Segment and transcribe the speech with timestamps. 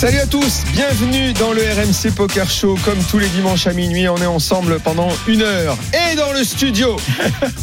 [0.00, 2.78] Salut à tous, bienvenue dans le RMC Poker Show.
[2.86, 5.76] Comme tous les dimanches à minuit, on est ensemble pendant une heure.
[5.92, 6.96] Et dans le studio,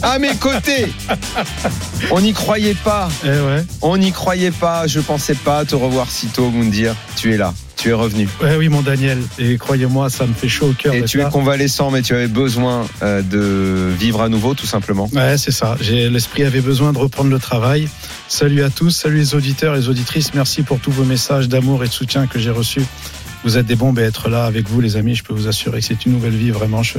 [0.03, 0.85] à mes côtés,
[2.11, 3.09] on n'y croyait pas.
[3.23, 3.65] Eh ouais.
[3.81, 4.85] On n'y croyait pas.
[4.85, 6.95] Je pensais pas te revoir si tôt, Moundir.
[7.15, 7.55] Tu es là.
[7.77, 8.27] Tu es revenu.
[8.41, 9.19] Ouais, oui, mon Daniel.
[9.37, 10.93] Et croyez-moi, ça me fait chaud au cœur.
[10.95, 15.07] Et tu es convalescent, mais tu avais besoin euh, de vivre à nouveau, tout simplement.
[15.13, 15.77] Ouais, c'est ça.
[15.79, 17.87] J'ai- L'esprit avait besoin de reprendre le travail.
[18.27, 20.33] Salut à tous, salut les auditeurs et les auditrices.
[20.33, 22.81] Merci pour tous vos messages d'amour et de soutien que j'ai reçus.
[23.43, 25.79] Vous êtes des bombes et être là avec vous, les amis, je peux vous assurer
[25.79, 26.49] que c'est une nouvelle vie.
[26.49, 26.97] Vraiment, je,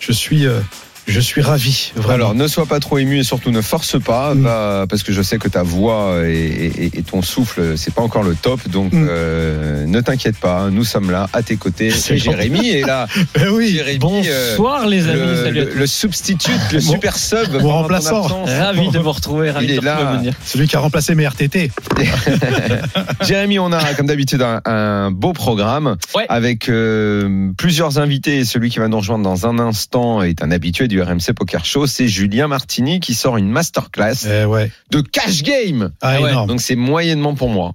[0.00, 0.58] je suis, euh,
[1.08, 1.92] je suis ravi.
[1.96, 2.14] Vraiment.
[2.14, 4.42] Alors, ne sois pas trop ému et surtout ne force pas, Mm.
[4.42, 8.02] va- parce que je sais que ta voix et, et- et ton souffle, c'est pas
[8.02, 9.06] encore le top, donc Mm.
[9.10, 11.90] euh, ne t'inquiète pas, nous sommes là, à tes côtés.
[11.90, 13.06] C'est Jérémy est là.
[13.52, 13.68] Oui.
[13.70, 15.78] Jérémy, euh, Bonsoir les amis, le, salut à le- tous.
[15.78, 17.52] le substitut, le Mon- super sub.
[17.62, 18.22] mon remplaçant.
[18.44, 20.20] Ravi de vous retrouver, ravi Il de est là.
[20.44, 21.70] Celui qui a remplacé mes RTT.
[23.22, 26.26] Jérémy, on a comme d'habitude un, un beau programme Ouais.
[26.28, 28.44] avec euh, plusieurs invités.
[28.44, 31.86] Celui qui va nous rejoindre dans un instant est un habitué du RMC Poker Show.
[31.86, 34.70] C'est Julien Martini qui sort une masterclass Eh ouais.
[34.90, 35.92] de cash game.
[36.00, 36.30] Ah, ouais.
[36.30, 36.48] énorme.
[36.48, 37.74] Donc c'est moyennement pour moi.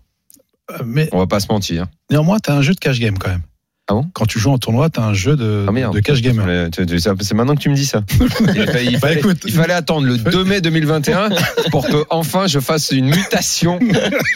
[0.72, 1.88] Euh, Mais On va pas se mentir.
[2.10, 3.42] néanmoins, t'as un jeu de cash game quand même.
[3.90, 5.94] Ah bon Quand tu joues en tournoi, t'as un jeu de, Ah merde.
[5.94, 6.42] de cash game.
[7.20, 8.02] C'est maintenant que tu me dis ça.
[8.56, 11.30] Il, fa- il Bah, fallait, il fallait attendre le 2 mai 2021
[11.70, 13.80] pour que enfin je fasse une mutation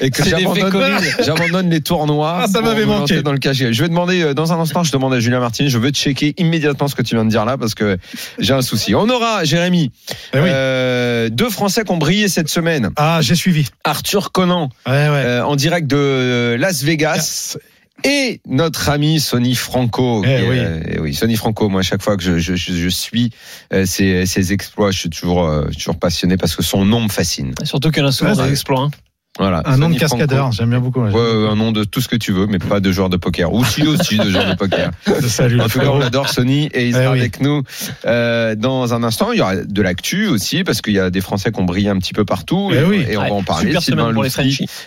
[0.02, 2.40] et que j'abandonne, les tournois.
[2.44, 3.22] Ah, ça m'avait manqué.
[3.22, 3.72] Dans le cash game.
[3.72, 6.34] Je vais demander euh, dans un instant, je demande à Julien Martin, je veux checker
[6.38, 7.98] immédiatement ce que tu viens de dire là parce que
[8.40, 8.96] j'ai un souci.
[8.96, 9.92] On aura Jérémy
[10.34, 10.50] Eh oui.
[10.52, 12.90] euh, deux Français qui ont brillé cette semaine.
[12.98, 13.70] Ah, j'ai suivi.
[13.86, 14.98] Arthur Conan Ouais, ouais.
[15.10, 17.58] euh, en direct de Las Vegas.
[18.04, 20.24] Et notre ami Sonny Franco.
[20.24, 20.60] Eh qui oui.
[20.60, 21.68] euh, eh oui, Sonny Franco.
[21.70, 23.32] Moi, à chaque fois que je, je, je, je suis
[23.74, 26.86] euh, ses, ses exploits, je suis toujours, euh, je suis toujours passionné parce que son
[26.86, 27.54] nom me fascine.
[27.64, 28.82] Surtout qu'il y en a souvent Ouais, des exploits.
[28.84, 28.92] hein.
[29.38, 29.62] Voilà.
[29.66, 31.02] Un nom de cascadeur, j'aime bien beaucoup.
[31.02, 33.18] Ouais, ouais, un nom de tout ce que tu veux, mais pas de joueur de
[33.18, 33.54] poker.
[33.54, 34.92] Ou si aussi de joueur de poker.
[35.28, 35.62] Salut.
[35.62, 37.20] En tout cas, on adore Sony et il Eh sera oui.
[37.20, 37.64] avec nous
[38.06, 39.32] euh, dans un instant.
[39.32, 41.90] Il y aura de l'actu aussi parce qu'il y a des Français qui ont brillé
[41.90, 43.06] un petit peu partout Eh et, oui.
[43.10, 43.68] et on va en parler.
[43.68, 44.30] Super Sylvain semaine pour les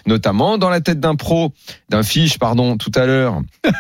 [0.07, 1.53] notamment dans la tête d'un pro,
[1.89, 3.41] d'un fiche, pardon, tout à l'heure.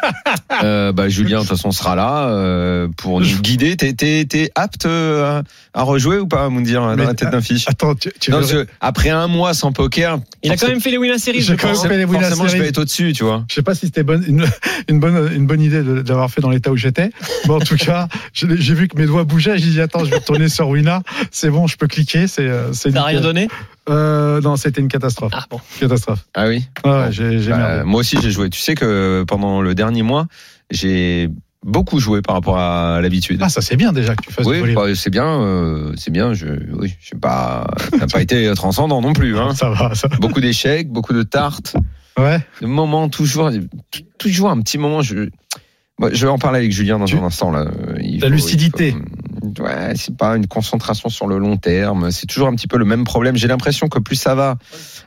[0.64, 3.76] euh, bah, Julien, de toute façon, sera là euh, pour nous guider.
[3.76, 7.04] T'es, t'es, t'es apte euh, à, à rejouer ou pas, à me dire, dans Mais,
[7.04, 10.50] la tête d'un fiche Attends, tu, tu non, veux- après un mois sans poker, Il
[10.50, 11.86] a quand même fait les Winner Series, J'ai je quand même pense.
[11.86, 13.44] fait les Winner forcément, je vais être au-dessus, tu vois.
[13.48, 14.44] Je sais pas si c'était bonne, une,
[14.88, 17.10] une bonne, une bonne idée de, l'avoir fait dans l'état où j'étais.
[17.47, 19.59] Mais en tout cas, j'ai vu que mes doigts bougeaient.
[19.59, 21.03] J'ai dit attends, je vais retourner sur Wina.
[21.30, 22.26] C'est bon, je peux cliquer.
[22.26, 23.48] C'est, euh, c'est T'as rien donné
[23.88, 25.32] Euh, non, c'était une catastrophe.
[25.34, 25.60] Ah bon.
[25.78, 26.26] Catastrophe.
[26.34, 26.64] Ah oui.
[26.84, 27.10] Ouais, Bon.
[27.10, 28.50] j'ai, j'ai Bah, moi aussi, j'ai joué.
[28.50, 30.26] Tu sais que pendant le dernier mois,
[30.70, 31.28] j'ai
[31.65, 33.41] beaucoup joué par rapport à l'habitude.
[33.43, 34.75] Ah, ça c'est bien déjà que tu fasses du oui, volley.
[34.75, 36.32] bah, c'est bien, euh, c'est bien.
[36.34, 39.37] Je, oui, je sais pas, ça n'a pas été transcendant non plus.
[39.38, 39.54] Hein.
[39.54, 40.09] Ça va, ça.
[40.21, 41.76] Beaucoup d'échecs, beaucoup de tartes,
[42.19, 42.41] Ouais.
[42.60, 43.50] de moments toujours,
[44.19, 45.03] toujours un petit moment.
[45.03, 45.28] Je,
[45.98, 47.66] moi, je vais en parler avec Julien dans Tu- un instant là.
[48.00, 48.92] Il La faut- lucidité.
[48.92, 52.10] faut- ouais, c'est pas une concentration sur le long terme.
[52.10, 53.37] C'est toujours un petit peu le même problème.
[53.37, 54.56] J'ai l'impression que plus ça va.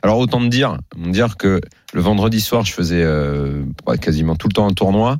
[0.02, 1.60] Alors autant me dire, me dire que
[1.92, 5.18] le vendredi soir, je faisais euh, ouais, quasiment tout le temps un tournoi.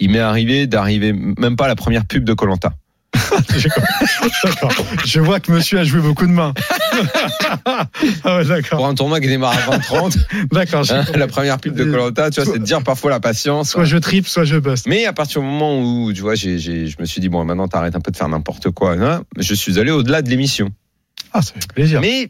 [0.00, 2.72] Il m'est arrivé d'arriver même pas à la première pub de Colanta.
[3.12, 3.84] D'accord.
[5.04, 6.54] Je vois que monsieur a joué beaucoup de mains.
[7.64, 7.86] ah
[8.24, 8.78] ouais, d'accord.
[8.78, 10.16] Pour un tournoi qui démarre à 20-30,
[10.52, 10.84] D'accord.
[10.90, 13.70] hein, la première pub de Colanta, tu vois, c'est de dire parfois la patience.
[13.70, 14.86] Soit je tripe, soit je bust.
[14.86, 17.44] Mais à partir du moment où, tu vois, j'ai, j'ai- je me suis dit, bon,
[17.44, 18.92] maintenant t'arrêtes un peu de faire n'importe quoi.
[18.92, 19.22] hein.
[19.38, 20.70] Je suis allé au-delà de l'émission.
[21.32, 22.00] Ah, ça fait plaisir.
[22.00, 22.28] Mais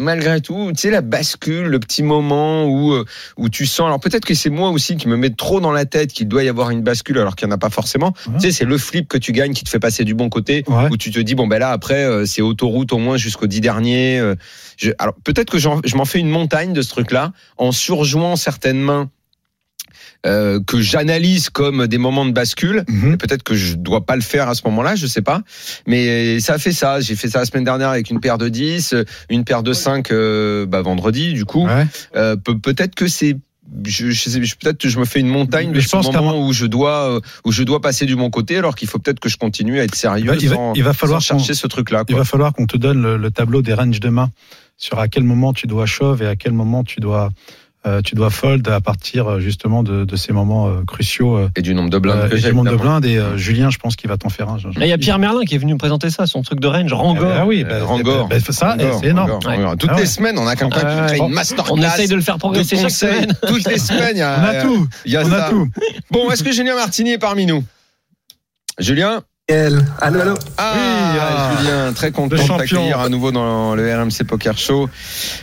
[0.00, 3.04] malgré tout, tu sais, la bascule, le petit moment où, euh,
[3.36, 3.86] où tu sens.
[3.86, 6.42] Alors peut-être que c'est moi aussi qui me mets trop dans la tête qu'il doit
[6.42, 8.12] y avoir une bascule alors qu'il n'y en a pas forcément.
[8.26, 8.34] Ouais.
[8.34, 10.64] Tu sais, c'est le flip que tu gagnes qui te fait passer du bon côté.
[10.66, 10.88] Ouais.
[10.90, 13.60] Où tu te dis, bon, ben là, après, euh, c'est autoroute au moins jusqu'au 10
[13.60, 14.18] dernier.
[14.18, 14.34] euh,
[14.76, 18.80] je- alors peut-être que je m'en fais une montagne de ce truc-là en surjouant certaines
[18.80, 19.10] mains.
[20.26, 22.84] Euh, que j'analyse comme des moments de bascule.
[22.88, 23.16] Mhm.
[23.18, 25.42] Peut-être que je dois pas le faire à ce moment-là, je sais pas.
[25.86, 27.00] Mais ça a fait ça.
[27.00, 29.72] J'ai fait ça la semaine dernière avec une paire de 10, euh, une paire de
[29.72, 31.66] 5 euh, bah, vendredi, du coup.
[31.66, 31.86] Ouais.
[32.16, 33.36] Euh, pe- peut-être que c'est
[33.86, 35.92] je, je sais- je- peut-être que je me fais une montagne Mais de je ce
[35.92, 38.88] pense qu'à moment où je dois où je dois passer du bon côté alors qu'il
[38.88, 41.22] faut peut-être que je continue à être sérieux Bah, il va- sans, il va falloir
[41.22, 43.72] sans chercher ce truc là Il va falloir qu'on te donne le, le tableau des
[43.72, 44.28] ranges de main
[44.76, 47.30] sur à quel moment tu dois shove et à quel moment tu dois
[47.86, 51.36] euh, tu dois fold à partir euh, justement de, de ces moments euh, cruciaux.
[51.36, 52.48] euh, Et du nombre de blindes euh, que et j'ai.
[52.48, 53.06] du monde de blindes.
[53.06, 54.58] Et euh, Julien, je pense qu'il va t'en faire un.
[54.76, 56.92] il y a Pierre Merlin qui est venu me présenter ça, son truc de range,
[56.92, 57.32] Rangor.
[57.34, 58.28] Ah oui, Euh, bah, Rangor.
[58.28, 59.30] bah, bah, ça, c'est énorme.
[59.30, 59.76] Rangor, Rangor.
[59.78, 61.72] Toutes Ah les semaines, on a quelqu'un qui crée une masterclass.
[61.74, 63.34] On essaye de le faire progresser chaque semaine.
[63.46, 64.88] Toutes les semaines, il y a, On a tout.
[65.06, 65.46] il y a On ça.
[65.46, 65.68] a tout.
[66.10, 67.64] Bon, est-ce que Julien Martini est parmi nous?
[68.78, 69.22] Julien?
[69.50, 70.34] Allô, allô?
[70.58, 71.50] Ah, Oui, ah.
[71.58, 74.88] Julien, très content de t'accueillir à nouveau dans le RMC Poker Show.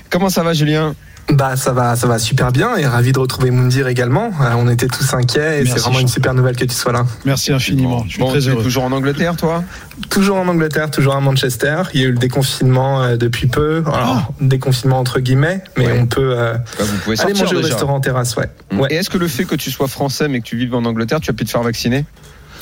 [0.09, 0.95] Comment ça va, Julien?
[1.29, 4.31] Bah ça va, ça va super bien et ravi de retrouver Moundir également.
[4.41, 7.05] Euh, on était tous inquiets et c'est vraiment une super nouvelle que tu sois là.
[7.25, 8.03] Merci infiniment.
[8.05, 8.63] Je suis Bon, très heureux.
[8.63, 9.61] toujours en Angleterre, toi?
[10.09, 11.81] Toujours en Angleterre, toujours à Manchester.
[11.93, 13.83] Il y a eu le déconfinement euh, depuis peu.
[13.93, 15.99] Alors, déconfinement entre guillemets, mais Ouais.
[15.99, 18.49] on peut euh, Bah, Vous pouvez aller manger au restaurant en terrasse, ouais.
[18.71, 18.79] Mm.
[18.79, 18.87] ouais.
[18.93, 21.19] Et est-ce que le fait que tu sois français mais que tu vives en Angleterre,
[21.19, 22.05] tu as pu te faire vacciner?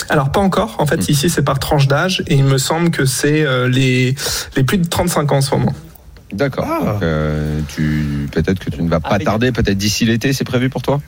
[0.10, 0.76] Alors pas encore.
[0.80, 1.12] En fait, Mm.
[1.12, 4.16] ici c'est par tranche d'âge et il me semble que c'est euh, les
[4.56, 5.74] les plus de 35 ans en ce moment.
[6.32, 6.66] D'accord.
[6.70, 6.86] Ah.
[6.94, 10.44] Donc, euh, tu peut-être que tu ne vas pas Ah, tarder, peut-être d'ici l'été, c'est
[10.44, 11.00] prévu pour toi?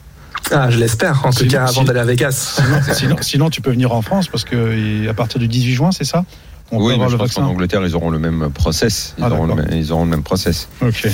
[0.51, 1.25] Ah, je l'espère.
[1.25, 2.59] En tout cas, avant si- d'aller à Vegas.
[2.61, 5.91] Sinon, sinon, sinon, tu peux venir en France parce que à partir du 18 juin,
[5.91, 6.23] c'est ça?
[6.71, 7.43] On Oui, mais je pense qu'en.
[7.45, 9.15] Angleterre, ils auront le même process.
[9.17, 9.69] Ils, Ah, auront, le d'accord.
[9.69, 10.67] même, ils auront le même process.
[10.81, 11.07] Ok.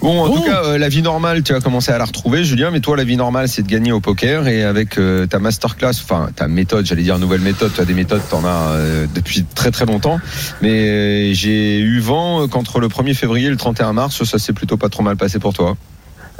[0.00, 2.70] Bon, en tout cas, euh, la vie normale, tu as commencé à la retrouver, Julien.
[2.70, 4.46] Mais toi, la vie normale, c'est de gagner au poker.
[4.46, 7.72] Et avec euh, ta masterclass, enfin ta méthode, j'allais dire nouvelle méthode.
[7.74, 10.20] Tu as des méthodes, tu en as euh, depuis très très longtemps.
[10.62, 14.76] Mais j'ai eu vent qu'entre le 1er février et le 31 mars, ça s'est plutôt
[14.76, 15.76] pas trop mal passé pour toi.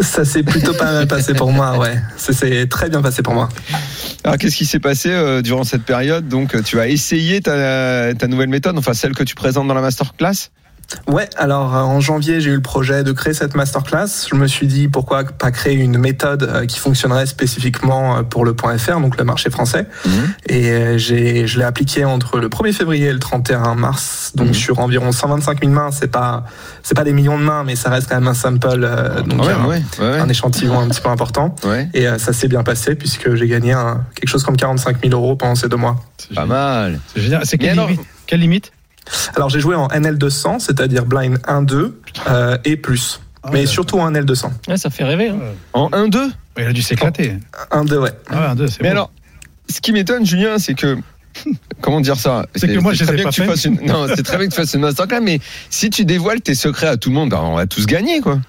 [0.00, 2.00] Ça s'est plutôt pas mal passé pour moi, ouais.
[2.16, 3.48] Ça s'est très bien passé pour moi.
[4.24, 6.28] Alors, qu'est-ce qui s'est passé euh, durant cette période?
[6.28, 9.82] Donc, tu as essayé ta, ta nouvelle méthode, enfin celle que tu présentes dans la
[9.82, 10.50] masterclass?
[11.06, 14.26] Ouais, alors euh, en janvier, j'ai eu le projet de créer cette masterclass.
[14.30, 18.44] Je me suis dit pourquoi pas créer une méthode euh, qui fonctionnerait spécifiquement euh, pour
[18.44, 19.86] le .fr, donc le marché français.
[20.04, 20.12] Mhm.
[20.48, 24.48] Et euh, j'ai, je l'ai appliqué entre le 1er février et le 31 mars, donc
[24.48, 24.54] Mhm.
[24.54, 25.90] sur environ 125 000 mains.
[25.92, 26.44] C'est pas,
[26.82, 29.40] c'est pas des millions de mains, mais ça reste quand même un sample, euh, donc
[29.42, 31.54] Ah ouais, un, ouais, ouais, un échantillon un petit peu important.
[31.64, 31.88] ouais.
[31.94, 35.14] Et euh, ça s'est bien passé puisque j'ai gagné un- quelque chose comme 45 000
[35.14, 35.96] euros pendant ces deux mois.
[36.18, 37.00] C'est Pas mal.
[37.14, 37.42] C'est génial.
[37.44, 38.06] C'est Mais quelle alors- limite?
[38.26, 38.72] Quelle limite?
[39.34, 41.92] Alors j'ai joué en NL200, c'est-à-dire blind 1-2
[42.28, 43.20] euh, et plus.
[43.42, 44.50] Ah, mais ouais, surtout en NL200.
[44.68, 45.30] Ouais, ça fait rêver.
[45.30, 45.38] hein.
[45.72, 47.34] En 1-2 Il a dû s'éclater.
[47.72, 48.10] 1-2, ouais.
[48.30, 48.92] Ah ouais, c'est Mais bon.
[48.92, 49.10] alors,
[49.68, 50.98] ce qui m'étonne, Julien, c'est que.
[51.80, 52.46] Comment dire ça?
[52.54, 53.46] C'est que moi, je très bien pas que tu fait.
[53.48, 53.80] fasses une.
[53.86, 55.40] Non, c'est très bien que tu fasses une masterclass, mais
[55.70, 58.40] si tu dévoiles tes secrets à tout le monde, ben, on va tous gagner, quoi.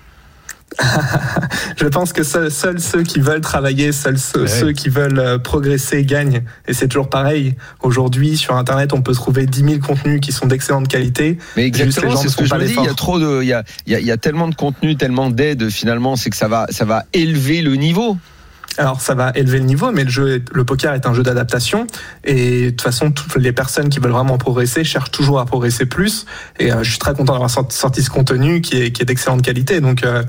[1.78, 4.48] Je pense que seuls, ceux qui veulent travailler, seuls ceux, Ouais.
[4.48, 6.44] ceux qui veulent euh, progresser gagnent.
[6.68, 7.56] Et c'est toujours pareil.
[7.82, 11.38] Aujourd'hui, sur Internet, on peut trouver 10 000 contenus qui sont d'excellente qualité.
[11.58, 12.76] Mais exactement, c'est ce que je me dis.
[12.78, 14.48] Il y a trop de, il y a, il y a- il y a tellement
[14.48, 18.18] de contenu, tellement d'aide finalement, c'est que ça va, ça va élever le niveau.
[18.78, 21.24] Alors, ça va élever le niveau, mais le jeu, est- le poker est un jeu
[21.24, 21.88] d'adaptation.
[22.24, 25.86] Et de toute façon, toutes les personnes qui veulent vraiment progresser cherchent toujours à progresser
[25.86, 26.26] plus.
[26.60, 29.42] Et euh, je suis très content d'avoir sorti, ce contenu qui est, qui est d'excellente
[29.42, 29.82] qualité.
[29.82, 30.24] Donc, euh,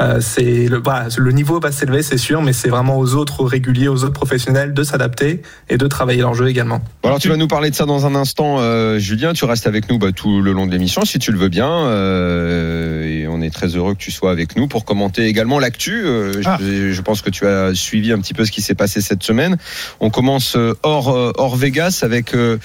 [0.00, 4.04] euh, c'est le, niveau va s'élever, c'est sûr, mais c'est vraiment aux autres réguliers, aux
[4.04, 6.78] autres professionnels de s'adapter et de travailler leur jeu également.
[7.02, 9.32] Bon, alors tu vas nous parler de ça dans un instant, euh, Julien.
[9.32, 11.70] Tu restes avec nous bah, tout le long de l'émission, si tu le veux bien.
[11.70, 16.02] euh, et on est très heureux que tu sois avec nous pour commenter également l'actu.
[16.04, 16.58] Euh, Ah.
[16.60, 19.22] je, je pense que tu as suivi un petit peu ce qui s'est passé cette
[19.22, 19.56] semaine.
[20.00, 22.58] On commence euh, hors euh, hors Vegas avec euh,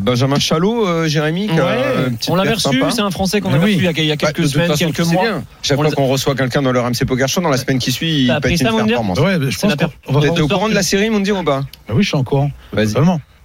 [0.00, 1.46] Benjamin Chalot, euh, Jérémy.
[1.48, 1.82] qui a Ouais,
[2.28, 3.74] on l'avait reçu, c'est un Français qu'on avait oui.
[3.74, 5.22] reçu il y a- il y a Bah, quelques de semaines, façon, quelques mois.
[5.22, 5.44] bien.
[5.62, 7.92] Chaque On fois qu'on reçoit quelqu'un dans le RMC Poker Show, dans la semaine qui
[7.92, 9.18] suit, il T'as pète une performance.
[9.20, 11.44] Ouais, je pense la per- qu'on va T'es au courant de la série, Moundir ou
[11.44, 12.50] pas Ah oui, je suis en courant.
[12.72, 12.94] Vas-y.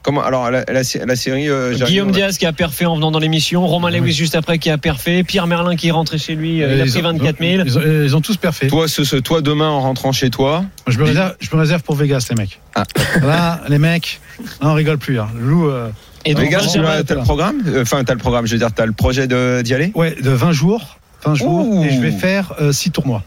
[0.03, 1.47] Comment Alors la, la, la série.
[1.49, 4.69] euh, Guillaume Diaz qui a perfait en venant dans l'émission, Romain Lewis juste après qui
[4.71, 7.03] a perfait, Pierre Merlin qui est rentré chez lui, euh, il a Ils pris ont-
[7.13, 7.63] 24 000.
[7.65, 8.67] Ils ont, ils ont tous parfait.
[8.67, 10.65] Toi, ce, ce- toi demain en rentrant chez toi.
[10.87, 12.59] Je me réserve, je me réserve pour Vegas, les mecs.
[12.75, 12.83] Ah.
[13.21, 14.19] Là, les mecs,
[14.61, 15.19] là, on rigole plus.
[15.19, 15.27] Hein.
[15.37, 15.89] Le loup, euh,
[16.25, 17.61] Et donc, Vegas, t'as le programme?
[17.67, 19.91] Euh, Enfin, t'as le programme, je veux dire, t'as le projet de- d'y aller?
[19.93, 20.97] Ouais, de 20 jours.
[21.25, 21.67] 20 jours.
[21.67, 21.85] Ouh.
[21.85, 23.23] Et je vais faire 6 tournois.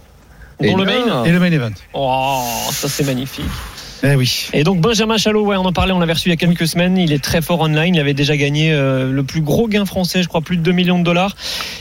[0.60, 1.70] Dans le main Et le main event.
[1.92, 3.44] Oh, ça c'est magnifique.
[4.02, 4.48] Eh oui.
[4.52, 6.66] Et donc Benjamin Chalot, ouais, on en parlait, on l'a reçu il y a quelques
[6.66, 6.98] semaines.
[6.98, 7.94] Il est très fort online.
[7.94, 10.72] Il avait déjà gagné euh, le plus gros gain français, je crois, plus de 2
[10.72, 11.36] millions de dollars.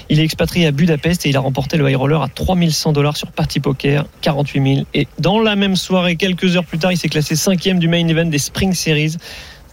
[0.10, 3.18] Il est expatrié à Budapest et il a remporté le high roller à 3100 dollars
[3.18, 4.86] sur Party Poker, 48 000.
[4.94, 8.08] Et dans la même soirée, quelques heures plus tard, il s'est classé cinquième du main
[8.08, 9.16] event des Spring Series.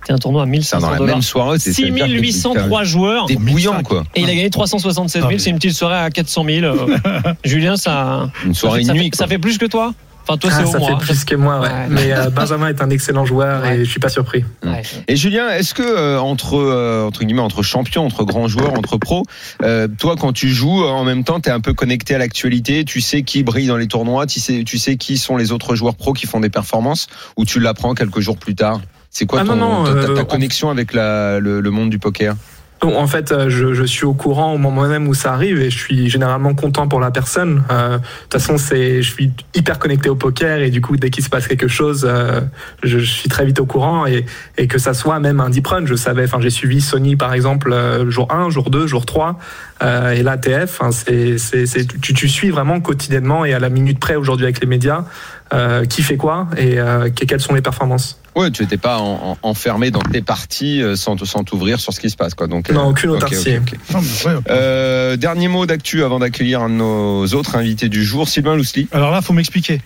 [0.02, 1.16] C'était un tournoi à Ça, 1500 dans la dollars.
[1.16, 3.26] même soirée, c'est 6803 joueurs.
[3.26, 4.04] Des bouillants, quoi.
[4.14, 5.30] Et il a gagné 367 000.
[5.30, 6.64] Ah, C'est une petite soirée à 400 000.
[6.64, 6.96] Euh,
[7.44, 9.10] Julien, ça, Une ça, soirée fait, ça nuit.
[9.10, 9.92] fait- ça fait plus que toi?
[10.22, 10.98] Enfin, toi, Ah, c'est au ça fait hein.
[11.00, 11.68] plus que moi, ouais.
[11.68, 11.86] Ouais.
[11.88, 13.78] Mais euh, Benjamin est un excellent joueur Ouais.
[13.78, 14.44] et je suis pas surpris.
[14.64, 14.82] Ouais.
[15.08, 18.96] Et Julien, est-ce que euh, entre euh, entre guillemets entre champions, entre grands joueurs, entre
[18.96, 19.24] pros,
[19.62, 22.84] euh, toi quand tu joues en même temps, tu es un peu connecté à l'actualité,
[22.84, 25.74] tu sais qui brille dans les tournois, tu sais tu sais qui sont les autres
[25.74, 28.80] joueurs pros qui font des performances ou tu l'apprends quelques jours plus tard?
[29.12, 31.70] C'est quoi Ah ton, non, non, ta, ta- ta euh, connexion avec la, le, le
[31.72, 32.36] monde du poker?
[32.80, 35.60] Donc, en fait, euh, je, je suis au courant au moment même où ça arrive
[35.60, 37.62] et je suis généralement content pour la personne.
[37.70, 41.10] Euh, De toute façon, c'est, je suis hyper connecté au poker et du coup, dès
[41.10, 42.40] qu'il se passe quelque chose, euh,
[42.82, 44.24] je, je suis très vite au courant et,
[44.56, 46.24] et que ça soit même un deep run, je savais.
[46.24, 49.38] Enfin, j'ai suivi Sony par exemple euh, jour 1, jour 2, jour 3
[49.82, 50.80] euh, et là TF.
[50.80, 51.66] Hein, c'est, c'est,
[52.00, 55.04] tu, tu suis vraiment quotidiennement et à la minute près aujourd'hui avec les médias
[55.52, 58.19] euh, qui fait quoi et que- quelles sont les performances?
[58.36, 61.92] Ouais, tu n'étais pas en- en- enfermé dans tes parties euh, sans, sans t'ouvrir sur
[61.92, 62.34] ce qui se passe.
[62.34, 62.46] Quoi.
[62.46, 63.56] Donc, Non, aucune autarcie.
[63.58, 63.78] ok, ok.
[63.94, 64.40] Non, mais ouais.
[64.50, 68.88] Euh, dernier mot d'actu avant d'accueillir un de nos autres invités du jour, Sylvain Lousli.
[68.92, 69.82] Alors là, faut m'expliquer.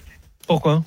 [0.46, 0.82] Pourquoi?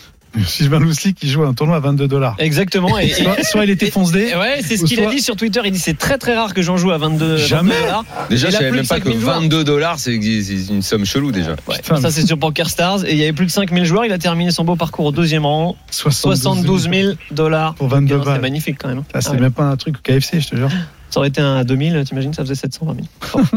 [0.45, 2.35] Sylvain Lousli qui joue un tournoi à 22 dollars.
[2.37, 2.97] Exactement.
[2.99, 4.29] Et, et- Soit, soit il était foncé.
[4.31, 5.61] et ouais, c'est ce qu'il a dit sur Twitter.
[5.65, 7.71] Il dit c'est très très rare que j'en joue à 22 Jamais.
[7.73, 8.05] 22 dollars.
[8.29, 9.41] Déjà, Il je savais même pas que 5000 joueurs.
[9.41, 11.51] 22 dollars, c'est c'est une somme chelou déjà.
[11.67, 14.05] Ouais, Putain, ça c'est sur Poker Stars et il y avait plus de 5000 joueurs.
[14.05, 15.75] Il a terminé son beau parcours au deuxième rang.
[15.91, 17.73] 72 000 dollars.
[17.75, 18.41] Pour 22 C'est balles.
[18.41, 19.03] magnifique quand même.
[19.13, 19.39] Ah, c'est Ah ouais.
[19.39, 20.69] même pas un truc KFC, je te jure.
[21.17, 22.95] Ça aurait été un à 2000, t'imagines, ça faisait 720
[23.33, 23.47] 000.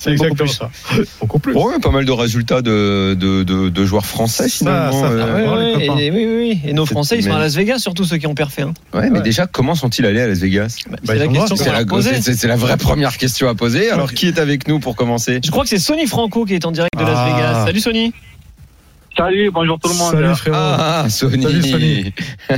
[0.00, 0.70] C'est exactement ça.
[1.20, 1.52] Beaucoup plus.
[1.54, 5.00] Ouais, pas mal de résultats de, de, de, de joueurs français Ça, finalement.
[5.02, 6.60] ça, euh, Ouais, ouais, et, oui, oui, oui.
[6.64, 8.62] Et nos Français, ils sont à Las Vegas, surtout ceux qui ont perfait.
[8.62, 8.72] Hein.
[8.94, 9.22] ouais, mais Ouais.
[9.22, 10.78] déjà, comment sont-ils allés à Las Vegas?
[10.88, 12.22] Bah, Bah, la question qu'on la, poser.
[12.22, 13.90] c'est la vraie première question à poser.
[13.90, 15.40] Alors, qui est avec nous pour commencer?
[15.44, 17.34] Je crois que c'est Sony Franco qui est en direct de Las Ah.
[17.36, 17.64] Vegas.
[17.66, 18.12] Salut Sony.
[19.14, 20.12] Salut, bonjour tout le monde.
[20.12, 20.56] Salut frérot.
[20.58, 21.42] Ah, Sony.
[21.42, 22.14] Salut, Sony.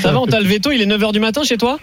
[0.00, 1.80] Ça va, on t'a levé tôt, il est 9h du matin chez toi?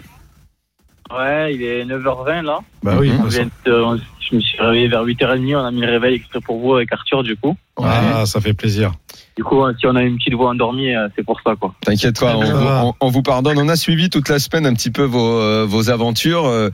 [1.16, 2.60] Ouais, il est 9h20 là.
[2.82, 3.10] Bah oui.
[3.20, 3.98] On vient de- on-
[4.30, 6.92] je me suis réveillé vers 8h30, on a mis le réveil exprès pour vous avec
[6.92, 7.56] Arthur du coup.
[7.82, 8.92] Ah, ça fait plaisir.
[9.36, 11.74] Du coup, si on a une petite voix endormie, euh, c'est pour ça quoi.
[11.80, 12.36] T'inquiète pas,
[13.00, 13.58] on, vous pardonne.
[13.58, 16.70] On a suivi toute la semaine un petit peu vos, euh, vos aventures euh,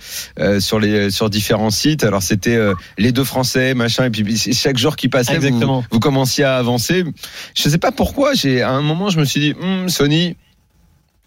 [0.61, 2.05] sur les sur différents sites.
[2.05, 5.85] Alors c'était euh, les deux Français, machin, et puis chaque jour qui passait, vous, Exactement.
[5.91, 7.05] vous commenciez à avancer.
[7.57, 8.35] Je sais pas pourquoi.
[8.35, 10.37] J'ai à un moment, je me suis dit, Hum, Sony,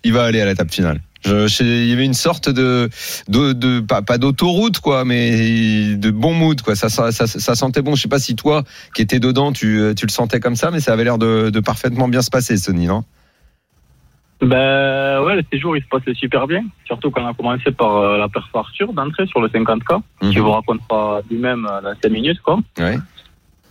[0.03, 1.01] il va aller à la table finale.
[1.25, 2.89] Je, je- il y avait une sorte de,
[3.27, 6.75] de, de pas, pas d'autoroute quoi, mais de bon mood quoi.
[6.75, 7.95] Ça, ça, ça, ça sentait bon.
[7.95, 8.63] Je sais pas si toi
[8.95, 11.59] qui étais dedans, tu, tu le sentais comme ça, mais ça avait l'air de, de
[11.59, 13.03] parfaitement bien se passer, Sony, non?
[14.41, 16.63] Ben ouais, le séjour il se passait super bien.
[16.85, 20.31] Surtout quand on a commencé par euh, la perf Arthur d'entrée sur le 50K, Mhm.
[20.31, 22.59] qui vous racontera lui-même euh, dans 5 minutes quoi.
[22.79, 22.97] Ouais.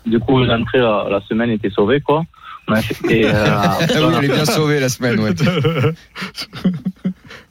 [0.05, 2.25] Du coup, l'entrée la, la semaine était sauvée quoi.
[2.69, 2.75] On
[3.09, 5.31] et, euh, Ah oui, elle est bien sauvée la semaine, ouais.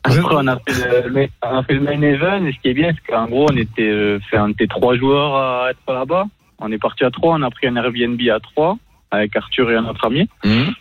[0.03, 2.69] Après, on a, fait le, main- on a fait le main event, et ce qui
[2.69, 6.25] est bien, c'est qu'en gros, on était, euh, on était trois joueurs à être là-bas.
[6.59, 8.77] On est parti à trois, on a pris un Airbnb à trois,
[9.11, 10.29] avec Arthur et un autre ami.
[10.45, 10.73] Mhm.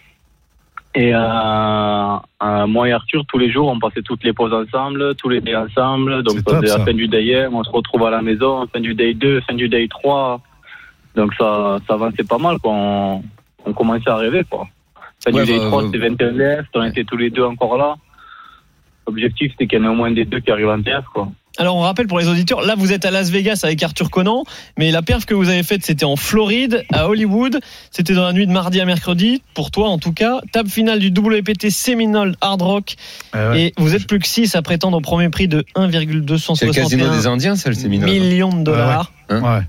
[0.94, 5.14] Et euh, euh, moi et Arthur, tous les jours, on passait toutes les pauses ensemble,
[5.16, 6.22] tous les days ensemble.
[6.22, 6.78] Donc, top, faisait ça.
[6.78, 9.42] la fin du day 1, on se retrouve à la maison, fin du day 2,
[9.42, 10.40] fin du day 3.
[11.16, 12.72] Donc, ça, ça avançait pas mal, quoi.
[12.72, 13.22] On,
[13.66, 14.66] on commençait à rêver, quoi.
[15.22, 17.76] Fin Ouais, day bah, 3, bah, c'était 21 left, on était tous les deux encore
[17.76, 17.96] là.
[19.06, 21.28] L'objectif, c'était qu'il y en ait au moins des deux qui arrivent en TF, quoi.
[21.58, 24.44] Alors on rappelle pour les auditeurs, là vous êtes à Las Vegas avec Arthur Conan,
[24.76, 27.60] mais la perf que vous avez faite c'était en Floride, à Hollywood,
[27.90, 30.98] c'était dans la nuit de mardi à mercredi, pour toi en tout cas, table finale
[30.98, 32.96] du WPT Seminole Hard Rock,
[33.32, 33.62] Ah ouais.
[33.62, 35.80] et vous êtes plus que 6 à prétendre au premier prix de C'est
[36.66, 38.08] le casino des 1,261 Indiens, ça, le séminaire.
[38.08, 39.12] millions de dollars.
[39.30, 39.60] Ouais.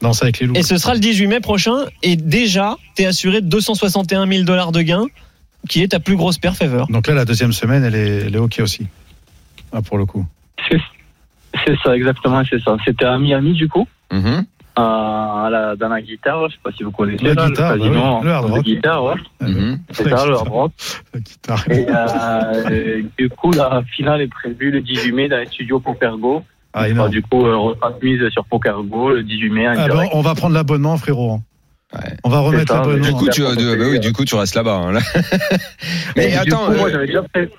[0.00, 0.56] Danse avec les loups.
[0.56, 4.72] Et ce sera le 18 mai prochain, et déjà t'es assuré de 261 000 dollars
[4.72, 5.06] de gains,
[5.68, 6.84] qui est ta plus grosse perf ever.
[6.88, 8.86] Donc là, la deuxième semaine, elle est, elle est OK aussi.
[9.72, 10.26] Ah, pour le coup.
[11.66, 12.76] C'est ça, exactement, c'est ça.
[12.84, 14.44] C'était à Miami, du coup, Mhm.
[14.76, 17.24] à la, dans la guitare, je sais pas si vous connaissez.
[17.24, 18.62] La là, guitare, le, bah casino, oui, le hard rock.
[18.64, 19.14] guitare, ouais.
[19.40, 19.78] Mhm.
[19.90, 20.72] C'est ça, le hard rock.
[21.14, 21.64] La guitare.
[21.70, 26.42] Et euh, du coup, la finale est prévue le 18 mai dans les studios PokerGo.
[26.74, 27.10] Ah, Enfin, énorme.
[27.10, 30.96] du coup, euh, retransmise sur PokerGo le 18 mai Ah, bon, on va prendre l'abonnement,
[30.96, 31.40] frérot.
[31.94, 32.16] Ouais.
[32.24, 33.04] On va remettre l'abonnement.
[33.06, 34.76] Du coup, tu, bah oui, euh, du coup, tu restes là-bas.
[34.76, 35.00] hein, là.
[36.16, 37.50] Mais Et attends, du coup, moi, euh, j'avais déjà prévu.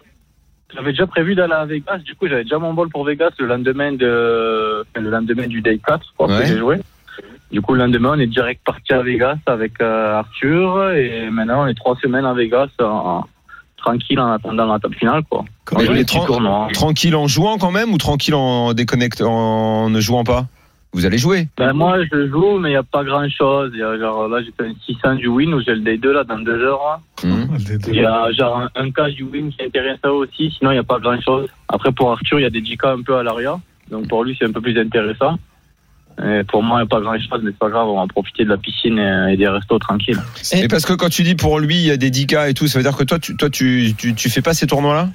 [0.75, 3.45] J'avais déjà prévu d'aller à Vegas, du coup j'avais déjà mon bol pour Vegas le
[3.47, 6.39] lendemain de le lendemain du day 4 quoi, Ouais.
[6.39, 6.77] que j'ai joué.
[7.51, 11.63] Du coup le lendemain on est direct parti à Vegas avec euh, Arthur et maintenant
[11.63, 13.23] on est trois semaines à Vegas en-
[13.77, 15.43] tranquille en attendant la table finale quoi.
[15.73, 16.69] On les tran- tournois.
[16.73, 20.45] tranquille en jouant quand même ou tranquille en déconnect, en ne jouant pas?
[20.93, 23.71] Vous allez jouer Ben, moi je joue mais il n'y a pas grand chose.
[23.73, 25.97] Il y a, genre, là j'ai fait un 600 du win où j'ai le day
[25.97, 27.01] 2 là dans deux heures.
[27.23, 27.57] Mhm.
[27.87, 30.75] Il y a genre un, un cash du win qui est intéressant aussi, sinon il
[30.75, 31.47] n'y a pas grand chose.
[31.69, 33.57] Après pour Arthur, il y a des 10K un peu à l'arrière,
[33.89, 35.37] donc pour lui c'est un peu plus intéressant.
[36.23, 38.05] Et pour moi, il n'y a pas grand chose, mais c'est pas grave, on va
[38.05, 40.19] profiter de la piscine et, et des restos tranquilles.
[40.51, 42.67] Et- parce que quand tu dis pour lui, il y a des 10K et tout,
[42.67, 45.09] ça veut dire que toi, tu, toi, tu, tu, tu fais pas ces tournois-là?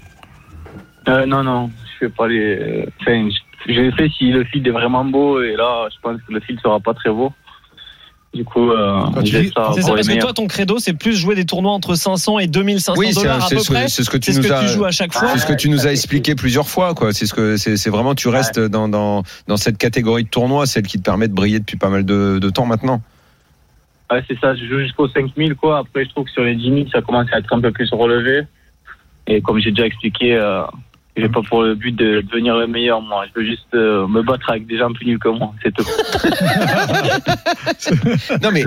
[1.07, 2.41] Euh, non, non, je fais pas les.
[2.41, 5.97] euh, Enfin, je- je les fais si le field est vraiment beau, et là, je
[6.03, 7.33] pense que le field sera pas très beau.
[8.35, 10.93] Du coup, euh, Quand tu j'ai dis- ça C'est parce que toi, ton credo, c'est
[10.93, 13.73] plus jouer des tournois entre 500 et 2500 Oui, c'est dollars à c'est peu ce,
[13.73, 13.88] près.
[13.88, 14.61] c'est ce que tu C'est ce nous que as.
[14.61, 15.29] tu joues à chaque fois.
[15.33, 17.15] C'est ce que tu nous as expliqué plusieurs fois, quoi.
[17.15, 20.67] C'est ce que c'est c'est vraiment tu restes dans, dans dans cette catégorie de tournoi,
[20.67, 23.00] celle qui te permet de briller depuis pas mal de, de temps maintenant.
[24.12, 25.79] Ouais, c'est ça, je joue jusqu'aux 5000, quoi.
[25.79, 27.88] Après, je trouve que sur les 10 000, ça commence à être un peu plus
[27.93, 28.43] relevé.
[29.27, 30.62] Et comme j'ai déjà expliqué, euh,
[31.19, 33.25] j'ai pas pour le but de devenir le meilleur, moi.
[33.27, 35.85] Je veux juste euh, me battre avec des gens plus nuls que moi, c'est tout.
[38.43, 38.65] Non mais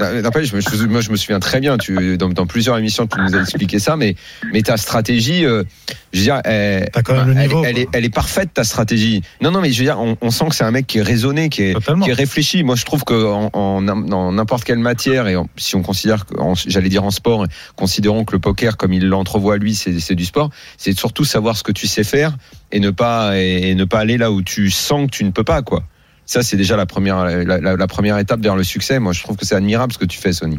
[0.00, 1.78] euh, n'empêche, je me- moi je me souviens très bien.
[1.78, 4.16] Tu dans, dans plusieurs émissions tu nous as expliqué ça, mais
[4.52, 5.64] mais ta stratégie, euh,
[6.12, 7.82] je veux dire, elle, T'as quand même le elle- niveau, elle, quoi.
[7.82, 9.22] est, elle est parfaite ta stratégie.
[9.40, 11.02] Non non mais je veux dire, on, on sent que c'est un mec qui est
[11.02, 12.04] raisonné, qui est Totalement.
[12.04, 12.62] qui est réfléchi.
[12.64, 16.24] Moi, je trouve que en, en, en n'importe quelle matière et en- si on considère,
[16.66, 17.46] j'allais dire en sport,
[17.76, 20.50] considérons que le poker, comme il l'entrevoit lui, c'est c'est du sport.
[20.76, 22.36] C'est surtout savoir ce que tu sais faire
[22.72, 25.30] et ne pas et, et ne pas aller là où tu sens que tu ne
[25.30, 25.82] peux pas, quoi.
[26.26, 28.98] Ça, c'est déjà la première la, la- première étape vers le succès.
[28.98, 30.58] Moi, je trouve que c'est admirable ce que tu fais, Sony.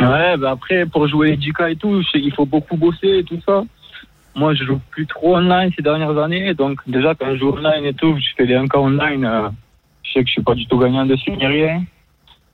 [0.00, 3.40] Ouais, bah après, pour jouer les JK et tout, qu'il faut beaucoup bosser et tout
[3.46, 3.64] ça.
[4.34, 6.52] Moi, je joue plus trop online ces dernières années.
[6.54, 9.24] Donc, déjà, quand je joue online et tout, je fais des 1K online.
[9.24, 9.48] euh,
[10.02, 11.84] je sais que je suis pas du tout gagnant dessus, ni rien.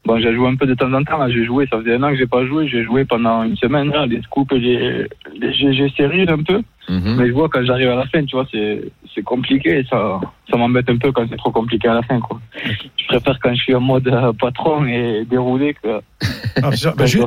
[0.04, 1.18] Bon, j'ai joué un peu de temps en temps.
[1.18, 1.66] Là, j'ai joué.
[1.70, 2.68] Ça faisait un an que j'ai pas joué.
[2.68, 5.06] J'ai joué pendant une semaine, là, les scoops et les,
[5.38, 6.62] les GG séries un peu.
[6.88, 7.16] Mhm.
[7.16, 8.82] Mais je vois quand j'arrive à la fin, tu vois, c'est,
[9.14, 12.40] c'est compliqué ça, ça m'embête un peu quand c'est trop compliqué à la fin, quoi.
[12.64, 16.00] Je préfère quand je suis en mode euh, patron et déroulé que
[16.56, 17.18] Ah, bah, je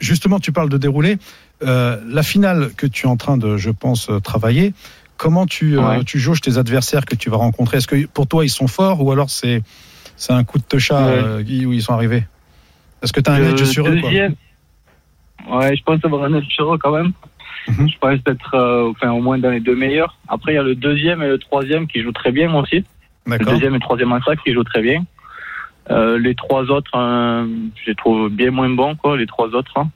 [0.00, 1.18] justement, tu parles de dérouler.
[1.62, 4.74] Euh, la finale que tu es en train de, je pense, euh, travailler,
[5.16, 7.78] comment tu, euh, tu jauges tes adversaires que tu vas rencontrer?
[7.78, 9.62] Est-ce que pour toi, ils sont forts ou alors c'est
[10.16, 11.22] c'est un coup de toucha Ouais.
[11.24, 12.24] euh, où ils sont arrivés
[13.02, 16.34] Est-ce que tu as un Le edge sur eux quoi ouais, je pense avoir un
[16.34, 17.12] edge sur eux quand même.
[17.68, 17.88] Mhm.
[17.88, 20.16] Je pense être, euh, enfin, au moins dans les deux meilleurs.
[20.28, 22.84] Après, il y a le deuxième et le troisième qui jouent très bien moi aussi.
[23.26, 25.04] Le deuxième et le troisième en sac qui jouent très bien.
[25.90, 27.46] Euh, les trois autres, euh,
[27.84, 29.72] je les trouve bien moins bons, quoi, les trois autres.
[29.76, 29.88] hein.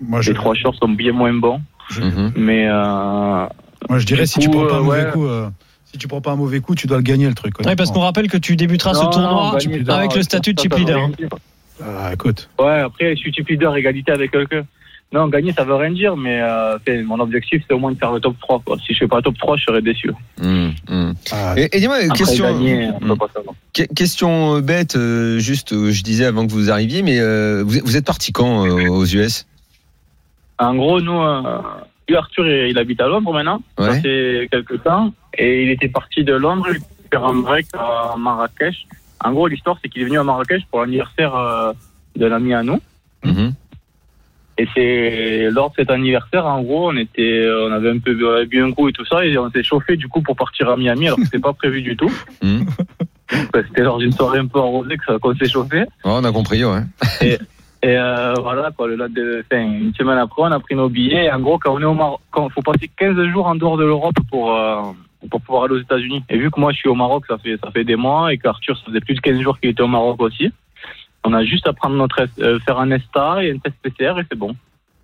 [0.00, 1.60] Moi, je, Les trois shorts sont bien moins bons.
[1.98, 2.32] Mhm.
[2.36, 3.46] Mais, euh,
[3.88, 5.10] moi, je dirais si tu coup, prends pas un euh, mauvais ouais.
[5.12, 5.26] coup.
[5.92, 7.58] Si tu prends pas un mauvais coup, tu dois le gagner le truc.
[7.64, 10.74] Ouais, parce qu'on rappelle que tu débuteras ce tournoi non, avec le statut de chip
[10.74, 11.00] leader.
[11.00, 11.10] hein.
[11.84, 12.48] Ah, écoute.
[12.58, 14.62] Ouais, après, je suis chip leader, égalité avec quelqu'un.
[15.12, 18.12] Non, gagner, ça veut rien dire, mais euh, mon objectif, c'est au moins de faire
[18.12, 18.62] le top 3.
[18.64, 18.78] Quoi.
[18.86, 20.10] Si je fais pas top 3, je serais déçu.
[20.40, 20.72] Mhm.
[20.88, 21.14] Mhm.
[21.32, 22.44] Ah, Et, et dis-moi, question.
[22.46, 23.54] gagner, on peut pas savoir.
[23.74, 27.80] Que- Question euh, bête, euh, juste, je disais avant que vous arriviez, mais euh, vous,
[27.84, 29.46] vous êtes parti quand euh, aux US
[30.58, 31.42] En gros, nous, euh,
[32.08, 33.62] lui, Arthur, il habite à Londres maintenant.
[33.78, 33.86] Ouais.
[33.94, 35.12] Ça fait quelques temps.
[35.36, 36.68] Et il était parti de Londres,
[37.10, 38.86] faire un break à Marrakech.
[39.24, 41.72] En gros, l'histoire, c'est qu'il est venu à Marrakech pour l'anniversaire euh,
[42.16, 42.80] d'un ami à nous.
[43.24, 43.54] Mhm.
[44.58, 48.62] Et c'est lors de cet anniversaire, en gros, on était, on avait un peu bu
[48.62, 51.06] un coup et tout ça, et on s'est chauffé du coup pour partir à Miami,
[51.06, 52.12] alors que c'était pas prévu du tout.
[52.42, 52.66] Mhm.
[53.54, 55.84] C'était lors d'une soirée un peu arrosée que ça- qu'on s'est chauffé.
[56.04, 56.80] On a compris, ouais.
[57.22, 57.38] Et
[57.84, 61.24] euh, voilà, quoi, le lendemain de- enfin, une semaine après, on a pris nos billets.
[61.26, 63.76] Et en gros, quand on est au Maroc, quand faut passer 15 jours en dehors
[63.76, 64.82] de l'Europe pour euh,
[65.30, 66.24] pour pouvoir aller aux États-Unis.
[66.28, 68.38] Et vu que moi je suis au Maroc, ça fait ça fait des mois, et
[68.38, 70.50] qu'Arthur ça faisait plus de 15 jours qu'il était au Maroc aussi.
[71.24, 74.24] On a juste à prendre notre euh, faire un ESTA et un test PCR et
[74.30, 74.54] c'est bon.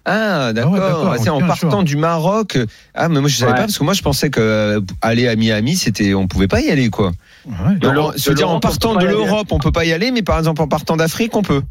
[0.04, 0.72] Ah, d'accord.
[0.72, 2.56] Ah ouais, d'accord, Ah, c'est en partant du Maroc.
[2.94, 3.56] Ah, mais moi je savais Ouais.
[3.58, 6.60] pas parce que moi je pensais que euh, aller à Miami, c'était, on pouvait pas
[6.60, 7.12] y aller, quoi.
[7.46, 7.74] ouais.
[7.76, 10.62] De de dire, en partant de l'Europe, on peut pas y aller, mais par exemple
[10.62, 11.62] en partant d'Afrique, on peut.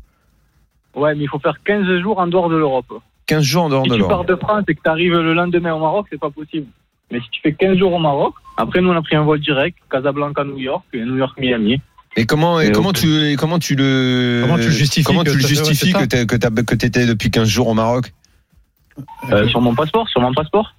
[0.97, 2.91] Ouais, mais il faut faire 15 jours en dehors de l'Europe.
[3.27, 4.27] 15 jours en dehors Si de tu pars l'Europe.
[4.27, 6.67] de France et que tu arrives le lendemain au Maroc, c'est pas possible.
[7.11, 9.39] Mais si tu fais 15 jours au Maroc, après nous on a pris un vol
[9.39, 11.79] direct, Casablanca, New York, et New York, Miami.
[12.15, 15.37] Et comment, et comment tu, et comment tu le, Comment tu justifies comment que tu
[15.37, 18.11] le justifies que t'es- que que t'étais depuis 15 jours au Maroc?
[19.31, 20.73] Euh, sur mon passeport, sur mon passeport.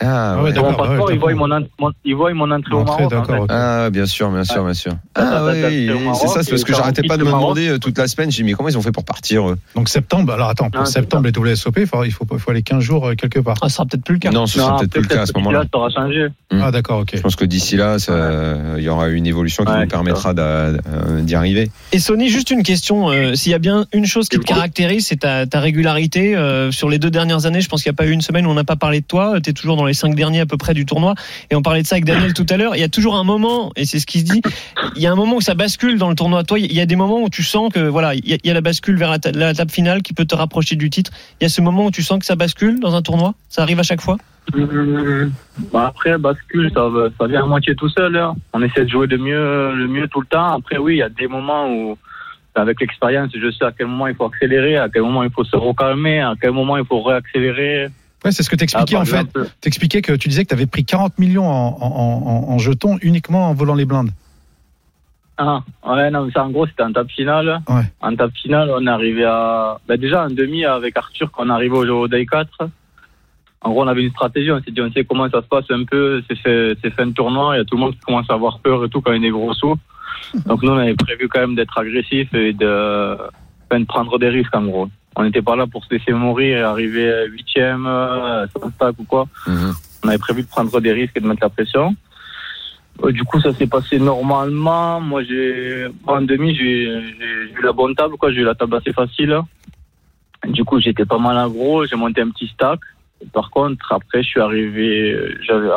[0.00, 2.82] Ah, Ah ouais, mon passeport, ils voient mon, en- mon- ils voient mon entrée au
[2.84, 3.48] Maroc.
[3.48, 4.92] Ah, bien sûr, bien sûr, bien sûr.
[5.14, 8.08] Ah, oui, c'est ça, c'est parce que j'arrêtais pas de me demander euh, toute la
[8.08, 8.30] semaine.
[8.30, 9.58] J'ai dit, mais comment ils ont fait pour partir, eux?
[9.76, 12.62] Donc septembre, alors attends, pour Non, c'est septembre, les WSOP, il faut, il faut, aller
[12.62, 13.56] 15 jours euh, quelque part.
[13.62, 14.30] Ah, ça sera peut-être plus le cas.
[14.30, 15.62] Non, ce sera peut-être plus le cas à ce moment-là.
[15.62, 16.26] Ça aura changé.
[16.50, 16.60] Mm.
[16.60, 17.10] Ah d'accord, ok.
[17.14, 17.96] Je pense que d'ici là,
[18.76, 21.70] il y aura une évolution qui nous permettra euh, d'y arriver.
[21.92, 23.10] Et Sony, juste une question.
[23.34, 26.36] S'il y a bien une chose qui te caractérise, c'est ta, régularité.
[26.72, 28.50] Sur les deux dernières années, je pense qu'il n'y a pas eu une semaine où
[28.50, 29.40] on n'a pas parlé de toi.
[29.42, 31.14] Tu es toujours dans les cinq derniers à peu près du tournoi.
[31.50, 32.76] Et on parlait de ça avec Daniel tout à l'heure.
[32.76, 34.42] Il y a toujours un moment, et c'est ce qui se dit,
[34.96, 36.44] il y a un moment où ça bascule dans le tournoi.
[36.44, 38.60] Toi, il y a des moments où tu sens que voilà, il y a, la
[38.60, 41.10] bascule vers la, ta- table finale qui peut te rapprocher du titre.
[41.40, 43.34] Il y a ce moment où tu sens que ça bascule dans un tournoi?
[43.48, 44.16] Ça arrive à chaque fois?
[44.54, 45.30] Mmh.
[45.72, 48.16] Bah après, bascule, ça vient à moitié tout seul.
[48.16, 48.34] hein.
[48.52, 50.52] On essaie de jouer le mieux, le mieux tout le temps.
[50.54, 51.96] Après, oui, il y a des moments où,
[52.54, 55.44] avec l'expérience, je sais à quel moment il faut accélérer, à quel moment il faut
[55.44, 57.88] se recalmer, à quel moment il faut réaccélérer.
[58.24, 59.16] Ouais, c'est ce que Ah, t'expliquais par en fait.
[59.18, 62.58] exemple, T'expliquais que tu disais que tu avais pris 40 millions en, en, en, en
[62.58, 64.10] jetons uniquement en volant les blindes.
[65.36, 67.60] Ah, ouais, non, mais ça, en gros, c'était en table finale.
[67.68, 67.82] Ouais.
[68.00, 69.78] En table finale, on est arrivé à.
[69.88, 72.68] Bah, déjà, en demi, avec Arthur, quand on est arrivé au, au Day 4,
[73.62, 74.52] en gros, on avait une stratégie.
[74.52, 76.22] On s'est dit, on sait comment ça se passe un peu.
[76.28, 77.56] C'est fait, fait un tournoi.
[77.56, 79.16] Il y a tout le monde qui commence à avoir peur et tout quand il
[79.16, 79.74] y a des gros sous.
[80.46, 83.16] Donc, nous, on avait prévu quand même d'être agressif et de,
[83.68, 84.88] enfin, de prendre des risques, en gros.
[85.16, 89.04] On n'était pas là pour se laisser mourir et arriver huitième, euh, sans stack ou
[89.04, 89.26] quoi.
[89.46, 89.72] Mhm.
[90.04, 91.94] On avait prévu de prendre des risques et de mettre la pression.
[93.04, 95.00] Euh, Du coup, ça s'est passé normalement.
[95.00, 98.32] Moi, j'ai en demi, j'ai eu la bonne table, quoi.
[98.32, 99.38] J'ai eu la table assez facile.
[100.48, 101.86] Du coup, j'étais pas mal aggro.
[101.86, 102.80] J'ai monté un petit stack.
[103.32, 105.68] Par contre, après, je suis arrivé, j'avais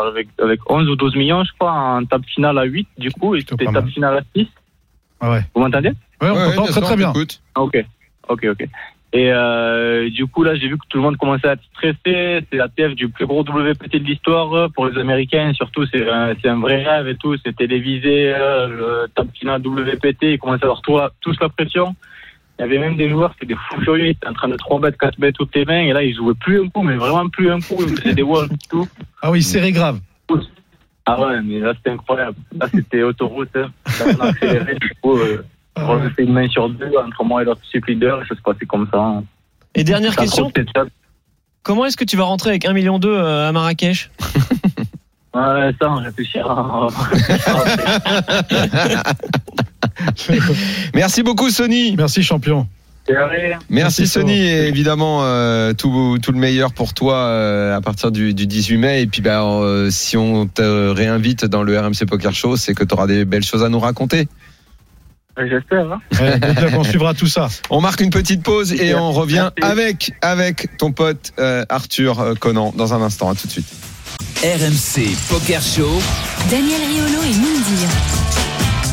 [0.44, 3.40] avec 11 ou 12 millions, je crois, en table finale à 8, du coup, et
[3.48, 4.48] c'était table finale à 6.
[5.22, 5.42] Ah ouais.
[5.56, 5.90] Vous m'entendez?
[6.22, 7.14] Ouais, on Ouais, t'entend ouais, très très bien.
[7.14, 7.42] t'écoute.
[7.56, 7.86] Ok,
[8.28, 8.68] ok, ok.
[9.14, 12.46] Et euh, du coup, là, j'ai vu que tout le monde commençait à être stressé.
[12.52, 15.54] C'est la TF du plus gros WPT de l'histoire pour les Américains.
[15.54, 17.36] Surtout, c'est un, vrai rêve et tout.
[17.46, 20.24] C'est télévisé, euh, le top final WPT.
[20.24, 21.96] Ils commençaient à avoir tout- tous la pression.
[22.60, 24.08] Il y avait même des joueurs, c'était des fous furieux.
[24.08, 25.82] Ils étaient en train de 3 bêtes, 4 bêtes toutes les mains.
[25.82, 27.78] Et là, ils jouaient plus un coup, mais vraiment plus un coup.
[27.80, 28.88] Ils faisaient des walls et tout.
[29.22, 30.00] Ah oui, serré grave.
[31.10, 32.36] Ah ouais, mais là, c'était incroyable.
[32.60, 33.56] Là, c'était autoroute.
[33.56, 33.72] Hein.
[34.00, 34.76] Là, on a accéléré.
[34.76, 35.42] Du coup, euh,
[35.80, 36.06] on ouais.
[36.06, 38.22] a fait une main sur deux entre moi et l'autre sup leader.
[38.22, 39.00] Et ça se passait comme ça.
[39.00, 39.24] hein.
[39.76, 40.52] Et dernière Ça question,
[41.64, 44.10] comment est-ce que tu vas rentrer avec 1,2 million euh, à Marrakech?
[45.34, 46.88] Ouais, ça, on réfléchira.
[50.96, 51.96] Merci beaucoup, Sony.
[51.96, 52.68] Merci champion.
[53.10, 58.12] Merci, Merci, Sony et évidemment euh, tout, tout le meilleur pour toi euh, à partir
[58.12, 62.06] du, du 18 mai et puis bah, euh, si on te réinvite dans le RMC
[62.06, 64.28] Poker Show c'est que tu auras des belles choses à nous raconter.
[65.38, 65.92] J'espère.
[65.92, 66.00] Hein.
[66.20, 67.48] Ouais, donc, on suivra tout ça.
[67.70, 69.72] On marque une petite pause et on revient Merci.
[69.72, 73.30] avec avec ton pote euh, Arthur euh, Conan dans un instant.
[73.30, 73.68] À tout de suite.
[74.44, 76.02] RMC Poker Show.
[76.50, 77.57] Daniel Riolo et Moundir.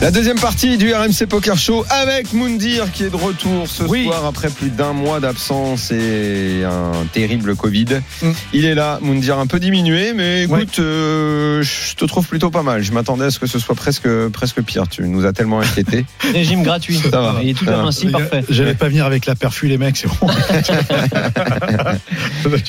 [0.02, 4.04] La deuxième partie du RMC Poker Show avec Moundir qui est de retour ce Oui.
[4.04, 7.86] soir après plus d'un mois d'absence et un terrible Covid.
[8.20, 8.30] Mm.
[8.52, 12.62] Il est là, Moundir un peu diminué, mais écoute, euh, je te trouve plutôt pas
[12.62, 12.82] mal.
[12.82, 14.88] Je m'attendais à ce que ce soit presque, presque pire.
[14.88, 16.04] Tu nous as tellement inquiétés.
[16.34, 16.98] Régime gratuit.
[16.98, 17.36] Ça va.
[17.42, 17.82] Il est tout à va.
[17.84, 18.44] ainsi, parfait.
[18.50, 20.26] J'allais pas venir avec la perfus, les mecs, c'est bon.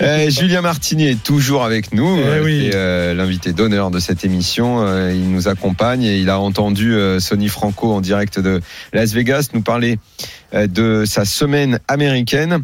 [0.01, 2.17] Euh, Julien Martini est toujours avec nous.
[2.17, 2.69] Eh Euh, oui.
[2.73, 4.85] Euh, l'invité d'honneur de cette émission.
[5.09, 8.61] Il nous accompagne et il a entendu Sonny Franco en direct de
[8.93, 9.97] Las Vegas nous parler
[10.53, 12.61] euh, de sa semaine américaine.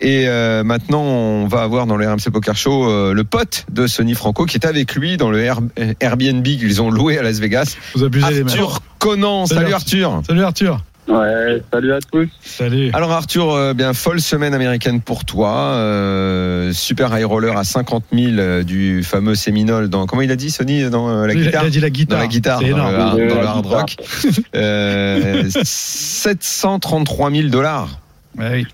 [0.00, 3.86] Et euh, maintenant, on va avoir dans le RMC Poker Show euh, le pote de
[3.86, 5.60] Sonny Franco qui est avec lui dans le Air-
[6.00, 7.76] Airbnb qu'ils ont loué à Las Vegas.
[7.94, 8.40] Vous abusez, les.
[8.42, 9.46] Arthur Conan.
[9.46, 10.22] Salut, Salut Arthur.
[10.26, 10.84] Salut Arthur.
[11.06, 12.28] Ouais, salut à tous.
[12.42, 12.90] Salut.
[12.94, 15.52] Alors Arthur, euh, bien folle semaine américaine pour toi.
[15.74, 20.36] Euh, super high roller à 50 000 euh, du fameux Séminole dans comment il a
[20.36, 21.62] dit Sony dans euh, la Il a- guitare?
[21.64, 22.18] Il a dit la guitare.
[22.18, 22.92] Dans la guitare, dans, énorme.
[22.94, 23.80] le, hard- dans le la hard guitare.
[23.80, 23.96] rock.
[24.56, 27.98] Euh, 733 000 dollars.
[28.38, 28.66] Ouais, oui.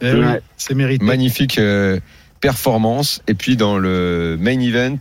[0.00, 0.40] Eh oui, Ouais.
[0.56, 1.04] c'est mérité.
[1.04, 2.00] Magnifique euh,
[2.42, 3.22] performance.
[3.28, 4.98] Et puis dans le main event,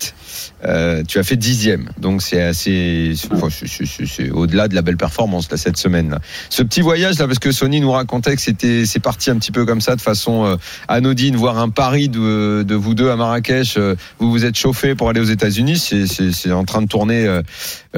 [0.64, 1.90] euh, tu as fait dixième.
[1.98, 6.20] Donc c'est assez, c'est- au-delà de la belle performance là cette semaine.
[6.50, 9.52] Ce petit voyage là, parce que Sony nous racontait que c'était, c'est parti un petit
[9.52, 10.56] peu comme ça, de façon euh,
[10.88, 13.76] anodine, voir un pari de, de vous deux à Marrakech.
[13.78, 15.78] euh, vous vous êtes chauffé pour aller aux États-Unis.
[15.80, 17.42] C'est, en train de tourner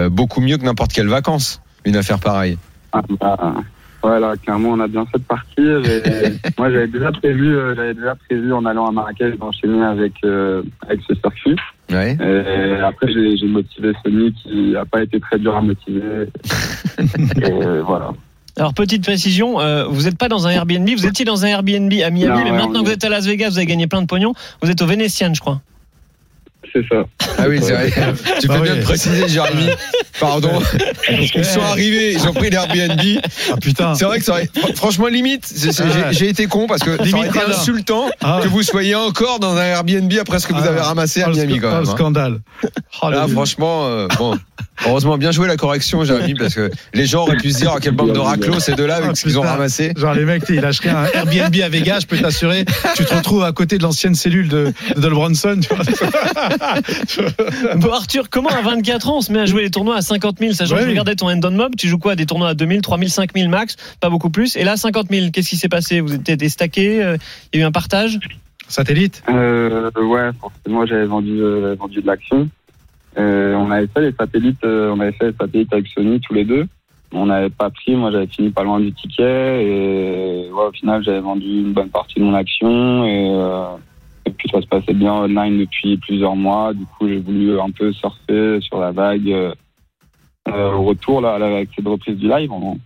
[0.10, 1.62] beaucoup mieux que n'importe quelle vacances.
[1.86, 2.58] Une affaire pareille.
[2.93, 3.53] Ah, bah,
[4.03, 5.81] voilà, clairement, on a bien fait de partir.
[5.85, 10.13] Et moi, j'avais déjà prévu, euh, j'avais déjà prévu en allant à Marrakech d'enchaîner avec
[10.25, 11.55] euh, avec ce circuit.
[11.89, 12.17] Ouais.
[12.19, 16.27] Et après, j'ai motivé Sony qui n'a pas été très dur à motiver.
[16.99, 18.11] et voilà.
[18.57, 21.91] Alors, petite précision, euh, vous n'êtes pas dans un Airbnb, vous étiez dans un Airbnb
[21.91, 23.87] à Miami, Non, mais ouais, maintenant que vous êtes à Las Vegas, vous avez gagné
[23.87, 25.61] plein de pognon, vous êtes au Vénitian, je crois.
[26.73, 27.03] C'est ça.
[27.38, 27.91] Ah oui, c'est vrai.
[28.41, 28.79] Tu Bah peux bien oui.
[28.79, 29.69] le préciser, Jérémy.
[30.19, 30.59] Pardon.
[31.36, 32.99] Ils sont arrivés, ils ont pris l'Airbnb.
[33.51, 33.93] Ah putain.
[33.95, 35.51] C'est vrai que ça aurait, fr- franchement, limite,
[36.12, 38.39] j'ai- été con parce que ça aurait Limite été insultant Ah.
[38.43, 40.69] que vous soyez encore dans un Airbnb après ce que vous Ah.
[40.69, 41.83] avez ramassé à Oh, Miami quand oh, même.
[41.88, 41.91] hein.
[41.91, 42.39] scandale.
[43.01, 44.38] Oh, Là, franchement, euh, bon.
[44.88, 47.79] Heureusement, bien joué la correction, Jérémy, parce que les gens auraient pu se dire ah,
[47.79, 49.93] quelle bande de raclos ces deux-là avec Ah, ce qu'ils ont ramassé.
[49.95, 53.43] Genre les mecs, ils lâcheraient un Airbnb à Vegas, je peux t'assurer, tu te retrouves
[53.43, 55.83] à côté de l'ancienne cellule de, de Dol Bronson, tu vois.
[57.78, 60.39] Bon, Arthur, comment à 24 ans on se met à jouer les tournois à 50
[60.39, 62.54] 000 Sachant que je regardais ton end on mob, tu joues quoi Des tournois à
[62.54, 64.56] 2000, 3000, 5000 max, pas beaucoup plus.
[64.56, 65.99] Et là, 50 000, qu'est-ce qui s'est passé?
[65.99, 67.17] Vous étiez déstacké euh,
[67.52, 68.19] Il y a eu un partage?
[68.67, 72.49] Satellite Euh, ouais, forcément, j'avais vendu, euh, j'avais vendu de l'action.
[73.17, 76.34] Euh, on avait fait les satellites, euh, on avait fait les satellites avec Sony tous
[76.34, 76.67] les deux.
[77.12, 81.04] On n'avait pas pris, moi j'avais fini pas loin du ticket et ouais, au final
[81.04, 83.92] j'avais vendu une bonne partie de mon action et, euh, et
[84.31, 86.73] puis ça se passait bien online depuis plusieurs mois.
[86.73, 89.29] Du coup j'ai voulu un peu surfer sur la vague.
[89.29, 92.51] euh, au retour, là, avec cette reprise du live.
[92.51, 92.77] on-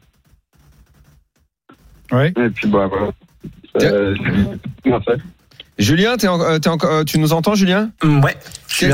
[2.11, 2.31] Ouais.
[2.37, 3.11] Et puis, bah, voilà.
[5.79, 7.91] Julien, t'es en- euh, euh, tu nous entends, Julien?
[8.03, 8.35] Mm, Ouais.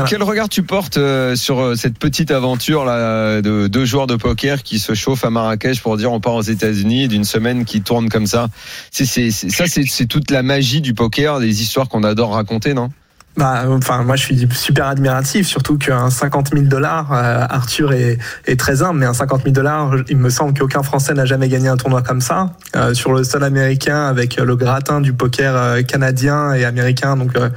[0.06, 4.62] quel, regard tu portes euh, sur cette petite aventure là de deux joueurs de poker
[4.62, 8.08] qui se chauffent à Marrakech pour dire on part aux États-Unis d'une semaine qui tourne
[8.10, 8.48] comme ça?
[8.90, 12.32] C'est, c'est, c'est- Ça, c'est, c'est toute la magie du poker, des histoires qu'on adore
[12.34, 12.90] raconter, non?
[13.36, 18.18] Bah, enfin, moi, je suis super admiratif, surtout qu'un 50 000 dollars, euh, Arthur est,
[18.46, 21.48] est très humble, mais un 50 000 dollars, il me semble qu'aucun Français n'a jamais
[21.48, 22.52] gagné un tournoi comme ça.
[22.76, 27.36] Euh, sur le sol américain, avec le gratin du poker euh, canadien et américain, donc
[27.36, 27.48] euh,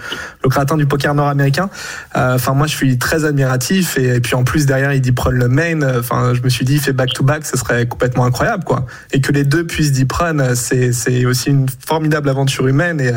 [0.43, 1.69] le gratin du poker nord-américain.
[2.15, 5.37] Euh, Enfin, moi, je suis très admiratif, et, puis en plus derrière, il dit prendre
[5.37, 5.81] le main.
[5.97, 8.85] Enfin, je me suis dit, fait back to back, ce serait complètement incroyable, quoi.
[9.11, 13.11] Et que les deux puissent deep run, c'est aussi une formidable aventure humaine et,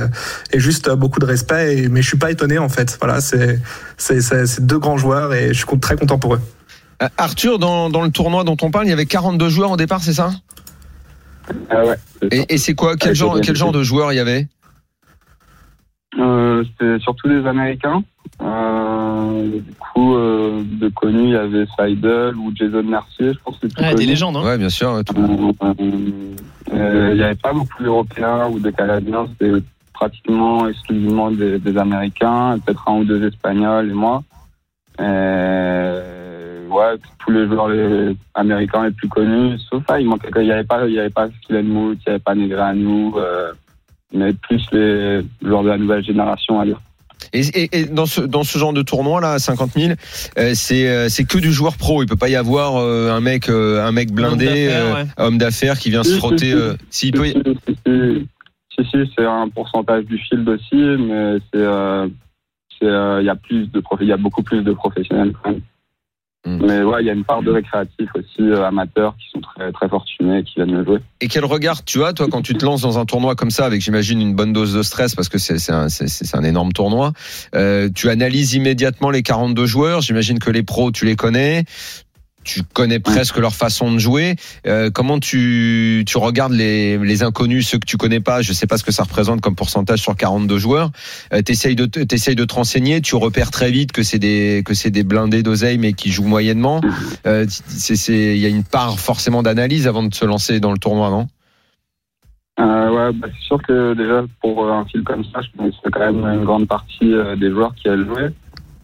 [0.53, 1.89] et juste beaucoup de respect.
[1.91, 2.97] Mais je suis pas étonné en fait.
[3.01, 3.61] Voilà, c'est
[4.61, 6.41] deux grands joueurs et je suis très content pour eux.
[7.03, 9.77] Euh, Arthur, dans, dans le tournoi dont on parle, il y avait 42 joueurs au
[9.77, 10.31] départ, c'est ça?
[11.71, 11.97] Ah ouais,
[12.31, 12.97] et, et c'est quoi?
[12.97, 14.47] Quel Ouais, genre, quel genre de joueurs il y avait?
[16.19, 18.03] Euh, C'était surtout des Américains.
[18.43, 23.59] Euh, du coup, euh, de connus, il y avait Seidel ou Jason Mercier, je pense
[23.59, 24.37] que c'est Ouais, des légendes.
[24.37, 24.45] Hein.
[24.45, 24.93] Ouais, bien sûr.
[24.95, 25.53] ouais, Euh,
[26.75, 29.53] euh, Il n'y avait pas beaucoup d'Européens ou de Canadiens, c'était
[30.01, 34.23] pratiquement exclusivement des, des Américains, peut-être un ou deux Espagnols et moi.
[35.01, 40.43] Euh, ouais, tous les joueurs les américains les plus connus, sauf ça, il manquait, il
[40.45, 43.53] n'y avait pas, il y avait pas il n'y avait pas Negreanu, euh,
[44.13, 46.81] mais plus les joueurs de la nouvelle génération à lire.
[47.35, 49.93] Et, et- et dans ce dans ce genre de tournoi là, à 50 000,
[50.39, 52.03] euh, c'est euh, c'est que du joueur pro.
[52.03, 54.95] Il peut pas y avoir euh, un mec euh, un mec blindé, Homme d'affaires, euh,
[54.95, 55.07] ouais.
[55.19, 56.47] homme d'affaires qui vient se frotter.
[56.51, 56.53] si.
[56.55, 57.29] euh, S'il peut.
[57.29, 58.27] y-
[58.85, 62.09] Si, c'est un pourcentage du field aussi, mais c'est, euh,
[62.83, 65.51] euh, il y a plus de prof- il y a beaucoup plus de professionnels quand
[65.51, 65.61] même.
[66.47, 66.67] Mm.
[66.67, 69.71] Mais ouais, il y a une part de récréatifs aussi euh, amateurs qui sont très
[69.73, 71.01] très fortunés et qui viennent le jouer.
[71.21, 73.67] Et quel regard tu as, toi, quand tu te lances dans un tournoi comme ça,
[73.67, 75.89] avec, j'imagine, une bonne dose de stress, parce que c'est un,
[76.33, 77.13] un énorme tournoi.
[77.55, 80.01] Euh, tu analyses immédiatement les 42 joueurs.
[80.01, 81.65] J'imagine que les pros, tu les connais.
[82.43, 84.35] Tu connais presque leur façon de jouer.
[84.67, 88.41] Euh, comment tu, tu regardes les, les inconnus, ceux que tu connais pas?
[88.41, 90.91] Je sais pas ce que ça représente comme pourcentage sur 42 joueurs.
[91.35, 93.03] Euh, t'essayes de te- t'essayes de te renseigner.
[93.03, 96.25] Tu repères très vite que c'est des que c'est des blindés d'oseille, mais qui jouent
[96.29, 96.81] moyennement.
[97.27, 100.73] Euh, c'est c'est il y a une part forcément d'analyse avant de se lancer dans
[100.73, 101.27] le tournoi, non?
[102.59, 106.01] Euh, ouais, bah, c'est sûr que déjà pour un fil comme ça, je connaissais quand
[106.13, 108.29] même une grande partie euh, des joueurs qui allaient jouer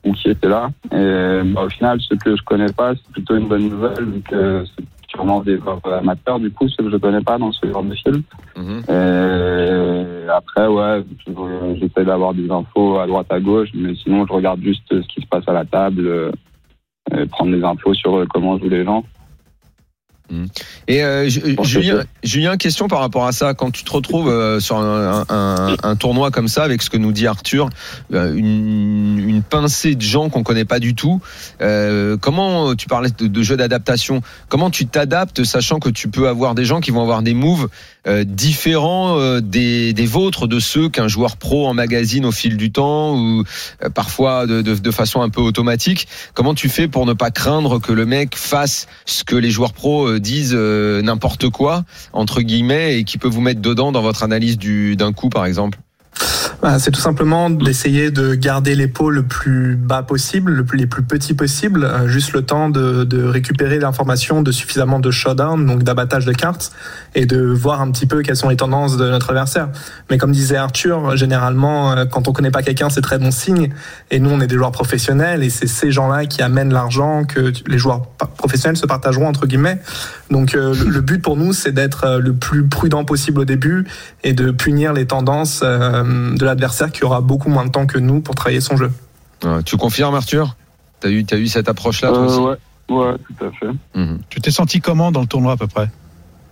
[0.06, 0.70] ou qui étaient là.
[0.92, 4.20] Et bah, au final, ceux que je connais pas, c'est plutôt une bonne nouvelle, vu
[4.22, 7.82] que c'est sûrement des amateurs, du coup, ceux que je connais pas dans ce genre
[7.82, 8.22] de film.
[8.56, 8.82] Mhm.
[8.88, 14.32] Et après, ouais, je- j'essaie d'avoir des infos à droite à gauche, mais sinon, je
[14.32, 16.30] regarde juste ce qui se passe à la table, euh,
[17.16, 19.04] et prendre des infos sur euh, comment jouent les gens.
[20.88, 23.54] Et euh, Julien, Julien, question par rapport à ça.
[23.54, 26.96] Quand tu te retrouves euh, sur un, un- un tournoi comme ça, avec ce que
[26.96, 27.70] nous dit Arthur,
[28.12, 31.20] euh, une, une pincée de gens qu'on connaît pas du tout,
[31.60, 36.28] euh, comment tu parlais de, de jeux d'adaptation Comment tu t'adaptes, sachant que tu peux
[36.28, 37.68] avoir des gens qui vont avoir des moves
[38.06, 42.56] euh, différents euh, des, des vôtres, de ceux qu'un joueur pro en magazine au fil
[42.56, 43.44] du temps ou
[43.82, 46.08] euh, parfois de, de, de façon un peu automatique.
[46.34, 49.72] Comment tu fais pour ne pas craindre que le mec fasse ce que les joueurs
[49.72, 54.02] pros euh, disent euh, n'importe quoi entre guillemets et qui peut vous mettre dedans dans
[54.02, 55.78] votre analyse du d'un coup par exemple?
[56.78, 61.34] C'est tout simplement d'essayer de garder les pots le plus bas possible, les plus petits
[61.34, 66.24] possible, euh, juste le temps de, de récupérer l'information de suffisamment de showdown, donc d'abattage
[66.24, 66.72] de cartes,
[67.14, 69.68] et de voir un petit peu quelles sont les tendances de notre adversaire.
[70.10, 73.70] Mais comme disait Arthur, généralement, euh, quand on connaît pas quelqu'un, c'est très bon signe.
[74.10, 77.52] Et nous, on est des joueurs professionnels, et c'est ces gens-là qui amènent l'argent que
[77.68, 79.78] les joueurs professionnels se partageront entre guillemets.
[80.30, 83.86] Donc euh, le, but pour nous, c'est d'être le plus prudent possible au début
[84.24, 88.20] et de punir les tendances de l'adversaire qui aura beaucoup moins de temps que nous
[88.20, 88.90] pour travailler son jeu.
[89.64, 90.56] Tu confirmes Arthur?
[91.00, 92.38] T'as eu t'as eu cette approche là toi Euh, aussi?
[92.40, 93.72] ouais, ouais, tout à fait.
[93.94, 94.18] Mhm.
[94.30, 95.90] Tu t'es senti comment dans le tournoi à peu près?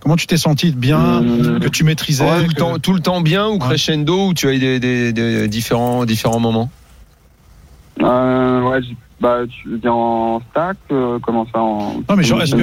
[0.01, 2.93] Comment tu t'es senti bien Euh, Que tu maîtrisais Ouais, tout, le que- temps, tout
[2.93, 6.69] le temps bien ou crescendo ou tu as eu des, des- des différents différents moments?
[8.01, 8.81] Euh, ouais,
[9.19, 11.95] bah, tu viens en stack, euh, comment ça en.
[12.07, 12.61] Non, mais genre, est-ce que-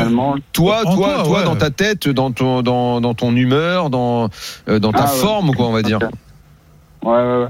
[0.53, 1.45] toi En toi toi, toi ouais.
[1.45, 4.29] dans ta tête dans ton dans, dans ton humeur dans
[4.69, 5.19] euh, dans ta Ah, ouais.
[5.19, 6.11] forme quoi on va dire Ok.
[7.03, 7.49] Ouais, ouais, ouais.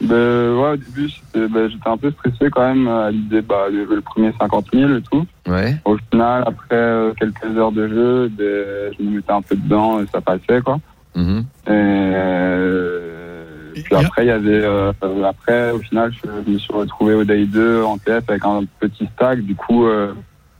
[0.00, 3.70] Ben, ouais, au début, j'étais ben, j'étais un peu stressé quand même à l'idée bah,
[3.70, 5.24] de jouer le premier 50 000 et tout.
[5.46, 9.54] ouais Au final, après euh, quelques heures de jeu, ben, je me mettais un peu
[9.56, 10.78] dedans et ça passait, quoi.
[11.14, 11.44] Mhm.
[11.68, 13.44] Et, euh,
[13.76, 14.64] Et- puis après, il y avait.
[14.64, 14.92] euh,
[15.24, 18.64] après, au final, je, je me suis retrouvé au day 2 en TF avec un
[18.80, 19.40] petit stack.
[19.40, 20.12] Du coup, euh,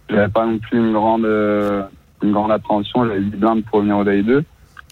[0.09, 1.83] j'avais pas non plus une grande, euh,
[2.22, 3.04] une grande appréhension.
[3.07, 4.44] J'avais 8 blindes pour venir au day 2.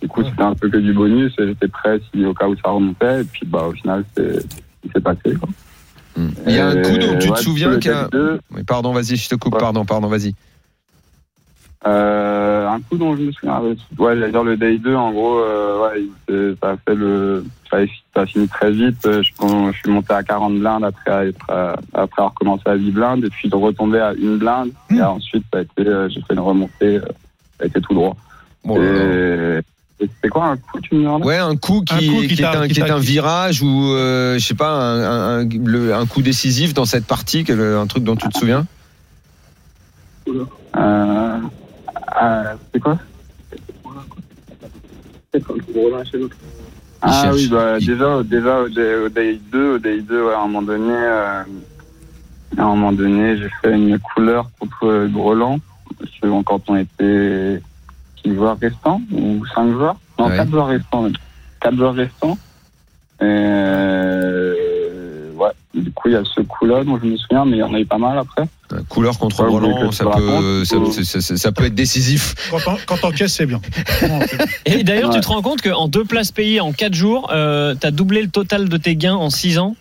[0.03, 2.71] Du coup, c'était un peu que du bonus j'étais prêt si au cas où ça
[2.71, 3.21] remontait.
[3.21, 4.45] Et puis, bah, au final, c'est,
[4.85, 5.49] il s'est passé, quoi.
[6.17, 6.31] Hmm.
[6.47, 8.03] Il y a un coup dont tu te souviens le qu'un.
[8.03, 9.55] day 2, Oui, pardon, vas-y, je te coupe.
[9.55, 9.61] Ouais.
[9.61, 10.35] Pardon, pardon, vas-y.
[11.87, 15.39] Euh, un coup dont je me souviens, ouais, j'allais dire le day 2, en gros,
[15.39, 15.89] euh,
[16.29, 17.79] ouais, ça a fait le, ça
[18.15, 18.99] a, fini très vite.
[19.05, 21.51] Je, je suis monté à 40 blindes après être,
[21.95, 24.97] après avoir commencé à 8 blindes, et puis de retomber à une blinde, Hmm.
[24.97, 28.17] et ensuite, ça a été, euh, j'ai fait une remontée, ça a été tout droit.
[28.65, 29.63] Bon, euh, et,
[30.07, 31.25] c'était quoi un coup, tu me demandes?
[31.25, 32.99] Ouais, un coup qui, Un coup qui qui est, un, qui qui est t'a- un
[32.99, 37.07] virage ou, euh, je sais pas, un, un, un- le- un coup décisif dans cette
[37.07, 38.67] partie, que le- un truc dont tu te souviens?
[40.77, 41.39] Euh,
[42.23, 42.99] euh, c'est quoi?
[47.05, 50.39] Ah oui, bah, déjà, déjà au day, au day 2, au day 2 ouais, à
[50.39, 51.43] un moment donné, euh,
[52.59, 55.59] à un moment donné, j'ai fait une couleur contre euh, Groland,
[56.21, 57.61] selon quand on était
[58.25, 59.97] 6 joueurs restants ou 5 joueurs.
[60.19, 60.37] Non, Ouais.
[60.37, 61.09] 4 joueurs restants.
[61.61, 62.39] 4 joueurs restants.
[63.21, 64.55] Et, euh,
[65.35, 67.63] ouais, du coup, il y a ce coup-là dont je me souviens, mais il y
[67.63, 68.45] en a eu pas mal après.
[68.75, 72.35] Un Couleur contre Roland, ça peut, ça, ou- ça- ça- ça peut être décisif.
[72.87, 73.61] Quand caisse, c'est bien.
[74.67, 77.87] Et d'ailleurs, tu te rends compte qu'en deux places payées en 4 jours, euh, tu
[77.87, 79.77] as doublé le total de tes gains en 6 ans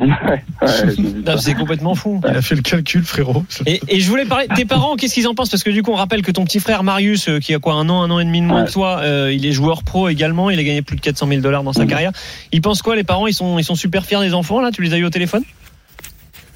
[0.00, 1.36] ouais, Ah.
[1.38, 2.20] C'est complètement fou.
[2.28, 3.44] Il a fait le calcul, frérot.
[3.66, 5.50] Et, et je voulais parler, tes parents, qu'est-ce qu'ils en pensent?
[5.50, 7.74] Parce que du coup, on rappelle que ton petit frère Marius, euh, qui a quoi,
[7.74, 8.66] un an, un an et demi de moins Ouais.
[8.66, 11.40] que toi, euh, il est joueur pro également, il a gagné plus de 400 000
[11.40, 12.12] dollars dans sa carrière.
[12.52, 13.26] Ils pensent quoi, les parents?
[13.26, 14.70] Ils sont, ils sont super fiers des enfants, là?
[14.72, 15.42] Tu les as eu au téléphone?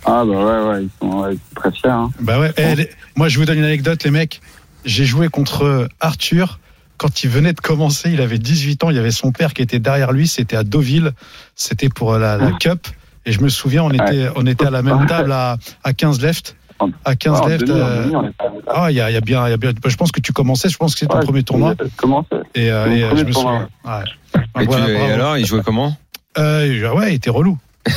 [0.05, 1.91] Ah bah ouais, ouais, ils sont, ouais, ils sont très fiers.
[1.91, 2.11] Hein.
[2.21, 2.53] Bah ouais.
[2.57, 4.41] Eh, les- moi, je vous donne une anecdote, les mecs.
[4.85, 6.61] J'ai joué contre Arthur.
[6.97, 8.91] Quand il venait de commencer, il avait 18 ans.
[8.91, 10.27] Il y avait son père qui était derrière lui.
[10.27, 11.13] C'était à Deauville.
[11.55, 12.89] C'était pour la, la Cup.
[13.29, 16.21] Et je me souviens, on était, on était à la même table à, à 15
[16.23, 16.57] left.
[17.05, 17.67] À 15 Ah, left.
[17.67, 18.33] demi, euh, demi,
[18.69, 19.73] Ah, il y a, y a bien, il y a bien.
[19.85, 20.69] Je pense que tu commençais.
[20.71, 21.75] Je pense que c'est ton Ouais, premier tournoi.
[21.97, 23.99] Comment c'est Et, euh, et, euh, premier je me tournoi, souviens.
[23.99, 24.43] Ouais.
[24.55, 25.95] Ah, Et, voilà, tu, et alors, il jouait comment
[26.39, 27.59] Euh, ouais, il était relou.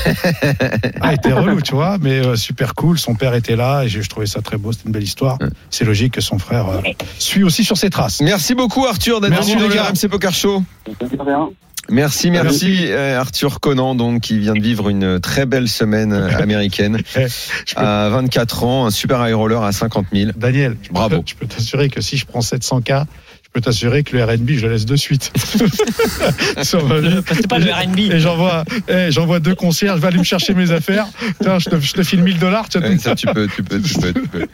[1.02, 2.98] ah, il était relou, tu vois, mais euh, super cool.
[2.98, 4.72] Son père était là et je, je trouvais ça très beau.
[4.72, 5.38] C'était une belle histoire.
[5.70, 6.82] C'est logique que son frère euh,
[7.20, 8.22] suit aussi sur ses traces.
[8.22, 9.82] Merci beaucoup Arthur d'être Merci, venu dans le.
[9.82, 10.64] RMC Poker Show.
[11.26, 11.50] rien.
[11.90, 16.30] Merci, merci, euh, Arthur Conan, donc qui vient de vivre une très belle semaine euh,
[16.40, 17.00] américaine
[17.76, 20.32] à 24 ans, un super high roller à 50 000.
[20.36, 21.24] Daniel, Bravo.
[21.26, 24.66] Je peux t'assurer que si je prends 700K, je peux t'assurer que le RB, je
[24.66, 25.32] le laisse de suite.
[26.64, 27.20] Sur ma vie.
[27.28, 28.00] C'est pas le RB.
[28.00, 31.08] Et j'envoie, eh, j'envoie deux concierges, va aller me chercher mes affaires.
[31.42, 32.68] Tiens, je te, je te file 1000 dollars.
[32.76, 34.48] Ouais, ça, tu peux, tu peux, tu peux, tu peux.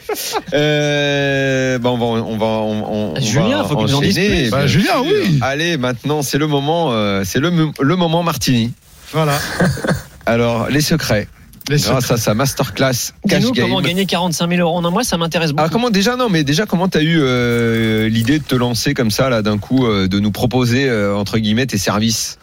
[0.54, 4.50] Euh, bon, on va, on va, on, on Julien, va faut qu'il nous en dise.
[4.50, 5.40] Bah, Julien, oui.
[5.42, 8.74] Allez, maintenant, c'est le moment, euh, c'est le, le moment Martini.
[9.12, 9.40] Voilà.
[10.26, 11.28] Alors, les secrets.
[11.69, 13.65] Les Grâce à sa masterclass cash game.
[13.65, 15.67] comment gagner 45 000 euros en un mois, ça m'intéresse beaucoup.
[15.67, 19.12] Ah comment déjà non mais déjà comment t'as eu euh, l'idée de te lancer comme
[19.12, 22.39] ça là d'un coup euh, de nous proposer euh, entre guillemets tes services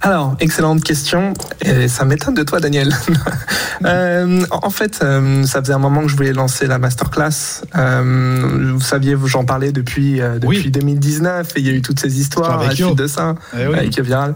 [0.00, 1.32] Alors, excellente question.
[1.62, 2.94] Et ça m'étonne de toi, Daniel.
[3.84, 7.62] Euh, en fait, euh, ça faisait un moment que je voulais lancer la masterclass.
[7.76, 10.70] Euh, vous saviez, j'en parlais depuis, euh, depuis Oui.
[10.70, 13.34] 2019 et il y a eu toutes ces histoires à la suite de ça.
[13.54, 13.74] Eh oui.
[13.74, 14.34] avec Viral.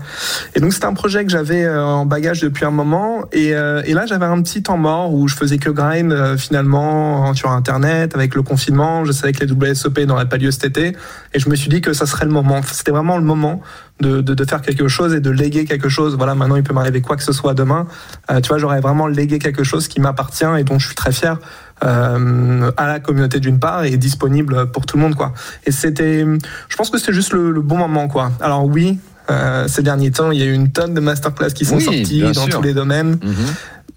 [0.55, 3.25] Et donc c'était un projet que j'avais euh, en bagage depuis un moment.
[3.33, 6.37] Et, euh, et là j'avais un petit temps mort où je faisais que grind euh,
[6.37, 9.05] finalement sur Internet avec le confinement.
[9.07, 10.97] Je savais que les WSOP n'auraient pas lieu cet été.
[11.33, 12.61] Et je me suis dit que ça serait le moment.
[12.71, 13.63] C'était vraiment le moment
[14.01, 16.17] de, de, de faire quelque chose et de léguer quelque chose.
[16.17, 17.87] Voilà, maintenant il peut m'arriver quoi que ce soit demain.
[18.31, 21.13] Euh, tu vois, j'aurais vraiment légué quelque chose qui m'appartient et dont je suis très
[21.13, 21.39] fier.
[21.83, 25.33] euh, à la communauté d'une part et disponible pour tout le monde quoi.
[25.65, 26.27] Et c'était,
[26.69, 28.33] je pense que c'était juste le, le bon moment quoi.
[28.43, 28.99] Alors oui,
[29.31, 31.83] euh, ces derniers temps, il y a eu une tonne de masterclass qui sont Oui,
[31.85, 32.57] sorties dans sûr.
[32.57, 33.19] tous les domaines,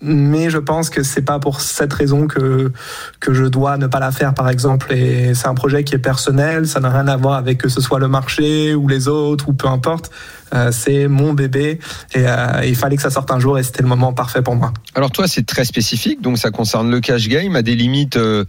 [0.02, 2.72] mais je pense que c'est pas pour cette raison que
[3.20, 4.94] que je dois ne pas la faire par exemple.
[4.94, 7.82] Et c'est un projet qui est personnel, ça n'a rien à voir avec que ce
[7.82, 10.12] soit le marché ou les autres ou peu importe.
[10.54, 11.80] Euh, c'est mon bébé
[12.14, 14.56] et euh, il fallait que ça sorte un jour et c'était le moment parfait pour
[14.56, 14.72] moi.
[14.94, 18.46] Alors toi c'est très spécifique donc ça concerne le cash game à des limites euh,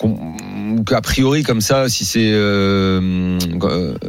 [0.00, 0.34] qu'on-
[0.92, 3.38] a priori comme ça si c'est euh,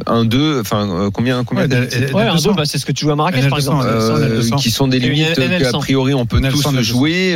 [0.06, 2.44] un 2 enfin euh, combien combien Ouais, t'as elle- dit elle- Ouais, un L200.
[2.44, 3.84] dos, bah, c'est ce que tu joues à Marrakech, par L200, exemple.
[3.86, 4.56] Euh, L200.
[4.56, 5.70] qui sont des limites NL100.
[5.70, 6.82] qu'a priori on peut NL100, tous L200.
[6.82, 7.34] jouer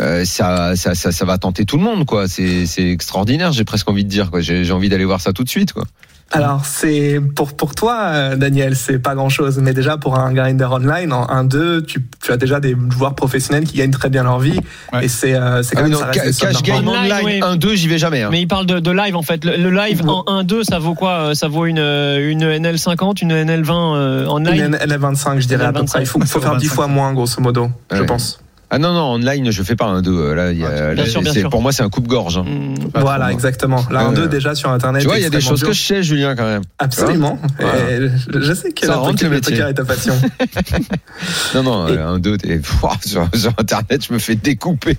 [0.00, 2.28] euh, ça, ça, ça, ça va tenter tout le monde, quoi.
[2.28, 3.52] C'est, c'est extraordinaire.
[3.52, 4.40] J'ai presque envie de dire, quoi.
[4.40, 5.84] J'ai, j'ai envie d'aller voir ça tout de suite, quoi.
[6.32, 10.32] Alors c'est pour pour toi euh, Daniel, c'est pas grand chose, mais déjà pour un
[10.32, 14.24] grinder online en 1-2, tu, tu as déjà des joueurs professionnels qui gagnent très bien
[14.24, 14.58] leur vie
[14.92, 15.04] Ouais.
[15.04, 16.88] et c'est euh, c'est quand Ah même non, ça reste ca- cash game.
[16.88, 17.40] Online, online oui.
[17.40, 18.22] 1-2, j'y vais jamais.
[18.22, 18.30] hein.
[18.32, 19.44] Mais il parle de, de live en fait.
[19.44, 23.32] Le, le live en 1-2, ça vaut quoi euh, Ça vaut une, une NL50, une
[23.32, 25.86] NL20 euh, en Une live LL25 je dirais à peu NL25.
[25.86, 26.00] près.
[26.00, 28.06] Il faut, faut faire 10 fois moins grosso modo, je Ouais.
[28.06, 28.40] pense.
[28.76, 30.34] Ah non, non, online, je fais pas un 2.
[30.34, 31.48] Là, il y a- Ah, bien là, sûr, bien c'est- sûr.
[31.50, 32.38] pour moi, c'est un coupe-gorge.
[32.38, 32.44] hein.
[32.92, 33.30] Pas voilà, non.
[33.32, 33.84] exactement.
[33.88, 35.02] La Euh, 1-2 déjà sur Internet.
[35.02, 35.68] Tu vois, il y a des choses dur.
[35.68, 36.62] que je sais, Julien, quand même.
[36.80, 37.38] Absolument.
[37.60, 37.90] Voilà.
[37.92, 38.08] Et
[38.40, 40.14] je sais que le poker est ta passion.
[41.54, 44.98] Non, non, Et- euh, un 2, t'es- Pouah, sur, sur Internet, je me fais découper.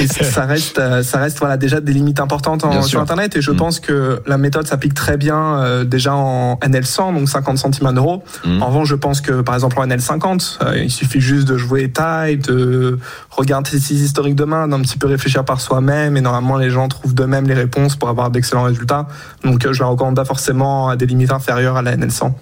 [0.00, 3.00] Et ça reste, euh, ça reste voilà déjà des limites importantes en- sur.
[3.00, 3.36] Internet.
[3.36, 3.56] Et je Mm.
[3.56, 7.92] pense que la méthode s'applique très bien euh, déjà en NL100, donc 50 centimes un
[7.94, 8.22] euro.
[8.44, 8.62] Mm.
[8.62, 11.90] En revanche, je pense que par exemple en NL50, euh, il suffit juste de jouer
[11.92, 12.98] type, de
[13.30, 16.16] regarder ses historiques de main, d'un petit peu réfléchir par soi-même.
[16.16, 19.06] Et normalement, les gens trouvent d'eux-mêmes les réponses pour avoir d'excellents résultats.
[19.44, 22.32] Donc, euh, je la recommande pas forcément à des limites inférieures à la NL100.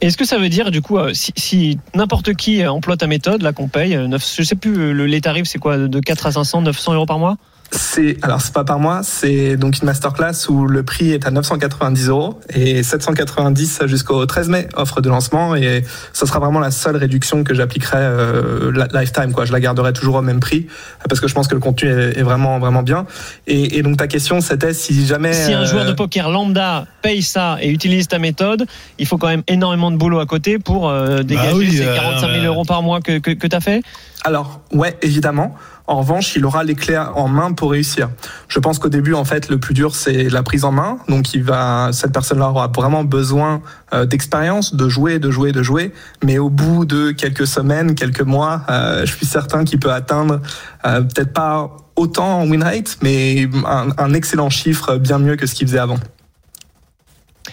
[0.00, 3.06] Est-ce que ça veut dire, du coup, euh, si, si n'importe qui euh, emploie ta
[3.08, 5.76] méthode, là, qu'on paye, euh, neuf- je sais plus, euh, le, les tarifs, c'est quoi,
[5.76, 7.36] de 4 à 500, 900 euros par mois?
[7.70, 11.30] C'est alors c'est pas par mois, c'est donc une masterclass où le prix est à
[11.30, 16.70] 990 euros et 790 jusqu'au 13 mai offre de lancement et ça sera vraiment la
[16.70, 19.44] seule réduction que j'appliquerai euh, lifetime quoi.
[19.44, 20.66] Je la garderai toujours au même prix
[21.08, 23.06] parce que je pense que le contenu est, est vraiment vraiment bien.
[23.46, 26.86] Et, et donc ta question c'était si jamais Si un euh, joueur de poker lambda
[27.02, 28.66] paye ça et utilise ta méthode,
[28.98, 31.94] il faut quand même énormément de boulot à côté pour euh, dégager oui, ces euh,
[31.94, 33.82] 45 000 bah- euros par mois que, que, que tu as fait?
[34.24, 35.54] Alors, ouais, évidemment.
[35.88, 38.10] En revanche, il aura les clés en main pour réussir.
[38.48, 40.98] Je pense qu'au début, en fait, le plus dur, c'est la prise en main.
[41.08, 43.62] Donc, il va, cette personne-là aura vraiment besoin
[43.94, 45.94] euh, d'expérience, de jouer, de jouer, de jouer.
[46.22, 50.42] Mais au bout de quelques semaines, quelques mois, euh, je suis certain qu'il peut atteindre
[50.84, 55.46] euh, peut-être pas autant en win rate, mais un, un excellent chiffre, bien mieux que
[55.46, 55.98] ce qu'il faisait avant.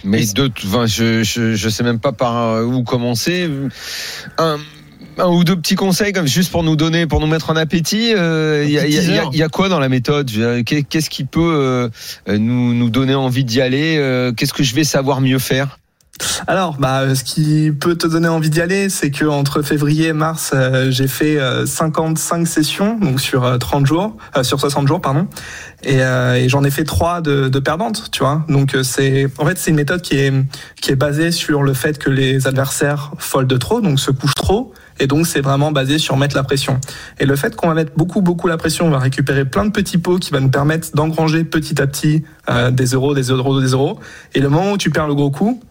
[0.04, 3.50] Mais deux, enfin, je, je, je sais même pas par où commencer.
[4.38, 4.58] Un,
[5.18, 8.13] un ou deux petits conseils, comme juste pour nous donner, pour nous mettre en appétit.
[8.13, 10.30] euh, Il y, a, il y y y a quoi dans la méthode
[10.66, 11.89] Qu'est-ce qui peut euh,
[12.38, 15.80] nous, nous donner envie d'y aller euh, Qu'est-ce que je vais savoir mieux faire?
[16.47, 20.13] Alors, bah, ce qui peut te donner envie d'y aller, c'est que entre février et
[20.13, 24.88] mars, euh, j'ai fait euh, 55 sessions, donc sur euh, 30 jours, euh, sur 60
[24.88, 25.28] jours, pardon,
[25.84, 28.45] et, euh, et j'en ai fait trois de, de perdantes, tu vois.
[28.47, 30.34] Donc euh, c'est, en fait, c'est une méthode qui est
[30.82, 34.74] qui est basée sur le fait que les adversaires foldent trop, donc se couchent trop.
[34.99, 36.80] Et donc c'est vraiment basé sur mettre la pression.
[37.20, 39.72] Et le fait qu'on va mettre beaucoup beaucoup la pression, on va récupérer plein de
[39.72, 43.59] petits pots qui va nous permettre d'engranger petit à petit euh, des euros, des euros,
[43.59, 43.99] des euros.
[44.36, 45.61] Et le moment où tu perds le gros coup,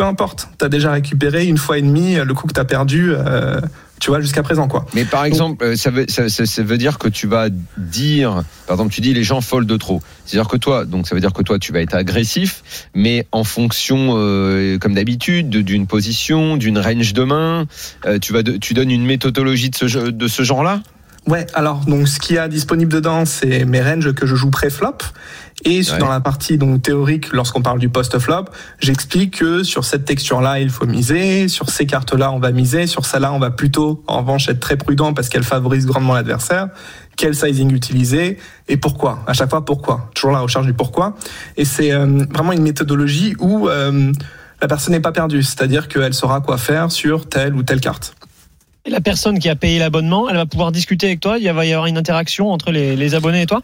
[0.00, 2.64] peu importe, tu as déjà récupéré une fois et demie le coup que tu as
[2.64, 3.60] perdu, euh,
[4.00, 4.86] tu vois, jusqu'à présent, quoi.
[4.94, 8.42] Mais par exemple, euh, ça veut, ça, ça- ça veut dire que tu vas dire,
[8.66, 10.00] par exemple, tu dis les gens foldent trop.
[10.24, 12.62] C'est-à-dire que toi, donc ça veut dire que toi, tu vas être agressif,
[12.94, 17.66] mais en fonction, euh, comme d'habitude, de- d'une position, d'une range de main,
[18.06, 20.80] euh, tu vas, de- tu donnes une méthodologie de ce, de ce genre-là?
[21.26, 24.48] Ouais, alors donc ce qu'il y a disponible dedans, c'est mes ranges que je joue
[24.48, 24.96] pré-flop.
[25.64, 25.98] Et Ouais.
[25.98, 28.46] dans la partie donc théorique, lorsqu'on parle du post-flop,
[28.78, 33.04] j'explique que sur cette texture-là, il faut miser, sur ces cartes-là, on va miser, sur
[33.04, 36.68] celle-là, on va plutôt, en revanche, être très prudent parce qu'elle favorise grandement l'adversaire.
[37.16, 38.38] Quel sizing utiliser
[38.68, 39.22] et pourquoi?
[39.26, 40.10] À chaque fois, pourquoi?
[40.14, 41.14] Toujours la recherche du pourquoi.
[41.58, 44.12] Et c'est euh, vraiment une méthodologie où euh,
[44.62, 48.14] la personne n'est pas perdue, c'est-à-dire qu'elle saura quoi faire sur telle ou telle carte.
[48.86, 51.36] Et la personne qui a payé l'abonnement, elle va pouvoir discuter avec toi?
[51.38, 53.60] Il va y avoir une interaction entre les, les abonnés et toi?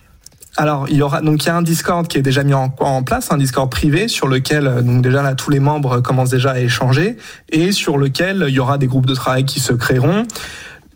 [0.57, 3.03] Alors, il y aura donc il y a un Discord qui est déjà mis en,
[3.03, 6.53] place, un Discord privé sur lequel euh, donc déjà là tous les membres commencent déjà
[6.53, 7.17] à échanger
[7.51, 10.25] et sur lequel il y aura des groupes de travail qui se créeront.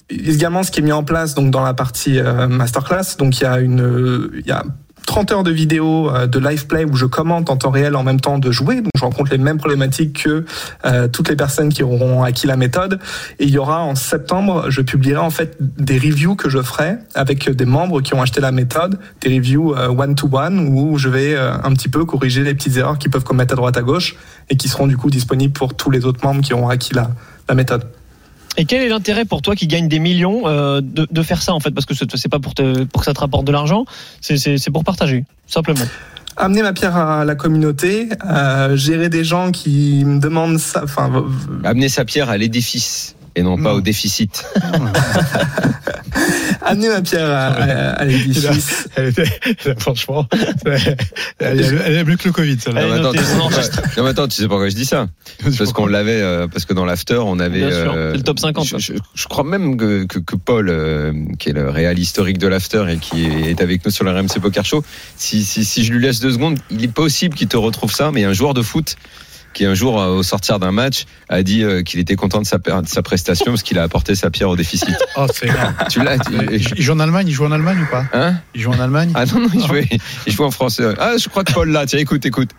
[0.09, 3.45] Également, ce qui est mis en place donc dans la partie euh, masterclass, donc il
[3.45, 4.65] y a une euh, il y a
[5.07, 8.03] 30 heures de vidéos euh, de live play où je commente en temps réel en
[8.03, 8.77] même temps de jouer.
[8.77, 10.45] Donc je rencontre les mêmes problématiques que
[10.85, 12.99] euh, toutes les personnes qui auront acquis la méthode.
[13.39, 16.97] Et il y aura en septembre, je publierai en fait des reviews que je ferai
[17.15, 21.09] avec des membres qui ont acheté la méthode, des reviews one to one où je
[21.09, 23.83] vais euh, un petit peu corriger les petites erreurs qu'ils peuvent commettre à droite à
[23.83, 24.17] gauche
[24.49, 27.11] et qui seront du coup disponibles pour tous les autres membres qui auront acquis la,
[27.49, 27.85] la méthode.
[28.61, 31.55] Et quel est l'intérêt pour toi qui gagne des millions euh, de, de faire ça
[31.55, 31.71] en fait?
[31.71, 33.87] Parce que c'est pas pour, te, pour que ça te rapporte de l'argent,
[34.21, 35.87] c'est- pour partager, simplement.
[36.37, 41.11] Amener ma pierre à la communauté, euh, gérer des gens qui me demandent ça, enfin
[41.65, 44.45] Amener sa pierre à l'édifice et non pas au déficit.
[46.63, 48.89] amener ma pierre à, à- à l'édifice.
[48.97, 49.41] Elle était-
[49.79, 50.27] franchement,
[51.39, 51.57] elle,
[51.97, 52.59] est mieux que le Covid.
[52.67, 53.37] Elle est Non, mais attends,
[53.97, 55.09] non, mais attends, tu sais pourquoi je dis ça?
[55.59, 57.61] Parce qu'on l'avait, euh, parce que dans l'after, on avait.
[57.67, 58.79] Bien sûr, euh, le top 50, Je, là.
[58.79, 62.47] je- je crois même que, que, que Paul, euh, qui est le réal historique de
[62.47, 64.85] l'after et qui est avec nous sur le RMC Poker Show,
[65.17, 68.11] si, si, si je lui laisse deux secondes, il est possible qu'il te retrouve ça,
[68.13, 68.97] mais un joueur de foot
[69.53, 72.47] qui un jour, euh, au sortir d'un match, a dit euh, qu'il était content de
[72.47, 74.95] sa, per- de sa prestation parce qu'il a apporté sa pierre au déficit.
[75.17, 75.49] Oh, c'est
[75.91, 78.05] tu l'as tu- Il il joue en Allemagne, il joue en Allemagne ou pas?
[78.13, 78.35] Hein?
[78.55, 79.11] Il joue en Allemagne?
[79.15, 79.89] Ah non, non, il jouait,
[80.27, 80.85] il jouait en français.
[80.99, 82.51] Ah, je crois que Paul là, tiens, écoute, écoute.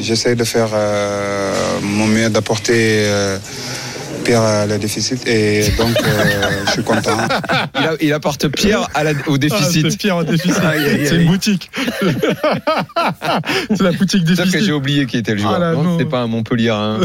[0.00, 3.38] J'essaie de faire euh, mon mieux, d'apporter euh,
[4.24, 7.16] pierre à le déficit et donc euh, je suis content.
[7.78, 9.90] Il, a- il apporte Pierre à la- au Ah, déficit.
[9.90, 10.54] c'est Pierre au déficit.
[11.04, 11.70] C'est une boutique.
[13.70, 14.66] c'est la boutique C'est-à-dire que déficit.
[14.66, 15.54] j'ai oublié qui était le joueur.
[15.54, 15.98] Ah là, non, non.
[15.98, 17.00] c'était pas un Montpellierin.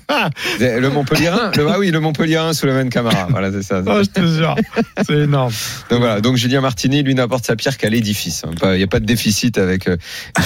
[0.60, 3.28] le Montpellierin le, Ah oui, le Montpellierin sous le même Camara.
[3.30, 3.82] Voilà, c'est ça.
[3.86, 4.54] Oh, je te jure.
[5.06, 5.52] C'est énorme.
[5.90, 8.42] Donc voilà, donc Julien Martini, lui n'apporte sa pierre qu'à l'édifice.
[8.44, 8.50] hein.
[8.72, 9.96] Il n'y a pas de déficit avec euh,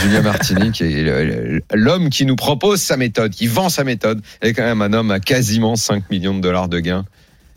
[0.02, 4.52] Julien Martini, qui est l'homme qui nous propose sa méthode, qui vend sa méthode, et
[4.52, 7.04] quand même un homme à quasiment 5 millions de dollars de gains.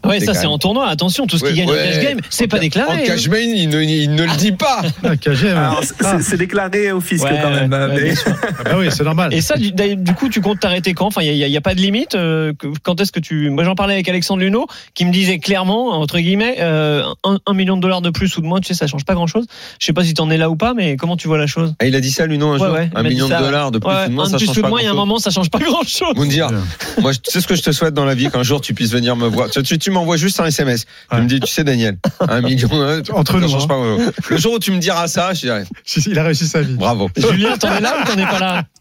[0.05, 0.87] Ouais, ça c'est en tournoi.
[0.87, 1.79] Attention, tout ce qui gagne ouais.
[1.79, 3.03] en cash game, c'est pas En déclaré.
[3.03, 3.05] hein.
[3.05, 4.81] cash main, il ne, il ne le dit pas.
[6.03, 7.71] Ah, c'est- déclaré au fisc Ouais, quand même.
[7.71, 8.33] ouais, mais- bien sûr.
[8.59, 9.33] ah bah oui, c'est normal.
[9.33, 11.07] Et ça, du, coup, tu comptes t'arrêter quand?
[11.07, 12.15] Enfin, il n'y a, pas de limite.
[12.15, 15.89] euh, quand est-ce que tu Moi, j'en parlais avec Alexandre Luneau, qui me disait clairement,
[15.99, 18.73] entre guillemets, euh, un, un million de dollars de plus ou de moins, tu sais,
[18.73, 19.45] ça change pas grand-chose.
[19.79, 21.73] Je sais pas si t'en es là ou pas, mais comment tu vois la chose?
[21.79, 22.77] Ah, il a dit ça, non, un Ouais, jour?
[22.95, 24.83] Un million de dollars de plus Ouais, ou de moins, ça change pas moins, il
[24.83, 25.07] y a un grand-chose.
[25.07, 26.15] moment, ça change pas grand-chose.
[26.15, 26.49] Moundir,
[27.01, 28.91] moi, tu sais ce que je te souhaite dans la vie qu'un jour tu puisses
[28.91, 29.49] venir me voir.
[29.49, 30.85] Tu m'envoies juste un SMS.
[30.85, 31.21] Tu Ouais.
[31.21, 32.69] me dis, tu sais, Daniel, un million.
[32.73, 33.67] euh, Entre nous, change hein.
[33.67, 34.11] pas grand-chose.
[34.29, 35.63] Le jour où tu me diras ça, je dirais,
[36.07, 36.73] Il a réussi sa vie.
[36.75, 37.09] bravo.
[37.15, 38.63] Julien, t'en es là ou t'en es pas là?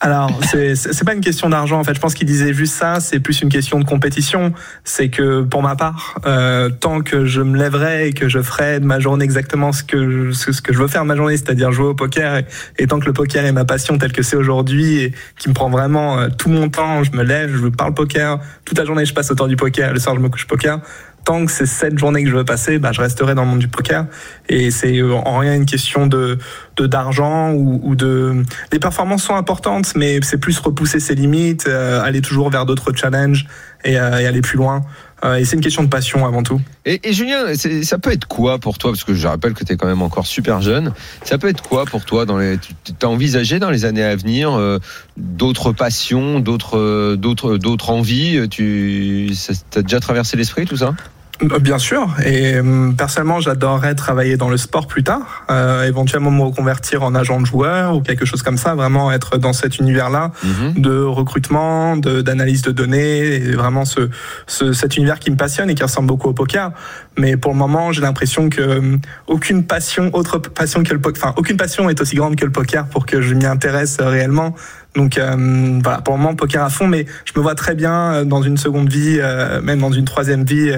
[0.00, 1.94] Alors, c'est pas une question d'argent en fait.
[1.94, 3.00] Je pense qu'il disait juste ça.
[3.00, 4.52] C'est plus une question de compétition.
[4.84, 8.78] C'est que pour ma part, euh, tant que je me lèverai et que je ferai
[8.78, 11.36] de ma journée exactement ce que je, ce que je veux faire de ma journée,
[11.36, 12.46] c'est-à-dire jouer au poker, et,
[12.78, 15.54] et tant que le poker est ma passion telle que c'est aujourd'hui et qui me
[15.54, 19.04] prend vraiment euh, tout mon temps, je me lève, je parle poker toute la journée,
[19.04, 19.92] je passe autour du poker.
[19.92, 20.78] Le soir, je me couche poker.
[21.24, 23.58] Tant que c'est cette journée que je veux passer, bah, je resterai dans le monde
[23.58, 24.06] du poker.
[24.48, 26.38] Et c'est euh, en rien une question de
[26.86, 32.00] d'argent ou, ou de les performances sont importantes mais c'est plus repousser ses limites euh,
[32.02, 33.48] aller toujours vers d'autres challenges
[33.84, 34.82] et, euh, et aller plus loin
[35.24, 38.78] et c'est une question de passion avant tout Et, Julien, ça peut être quoi pour
[38.78, 40.92] toi Parce que je rappelle que tu es quand même encore super jeune.
[41.24, 44.14] Ça peut être quoi pour toi dans les, Tu as envisagé dans les années à
[44.14, 44.78] venir euh,
[45.16, 49.32] d'autres passions, d'autres, euh, d'autres, d'autres envies Tu
[49.74, 50.86] as déjà traversé l'esprit tout ça?
[50.88, 56.32] Euh, Bien sûr, et hum, personnellement, j'adorerais travailler dans le sport plus tard, euh, éventuellement
[56.32, 59.78] me reconvertir en agent de joueur ou quelque chose comme ça, vraiment être dans cet
[59.78, 60.82] univers-là Mhm.
[60.82, 64.10] de recrutement, d'analyse de, données, et vraiment ce,
[64.48, 66.72] ce, cet univers qui me passionne et qui ressemble beaucoup au poker.
[67.16, 71.22] Mais pour le moment, j'ai l'impression que hum, aucune passion, autre passion que le poker,
[71.22, 74.08] enfin aucune passion est aussi grande que le poker pour que je m'y intéresse euh,
[74.08, 74.56] réellement.
[74.96, 78.12] Donc euh, voilà, pour le moment, poker à fond, mais je me vois très bien
[78.14, 80.72] euh, dans une seconde vie, euh, même dans une troisième vie,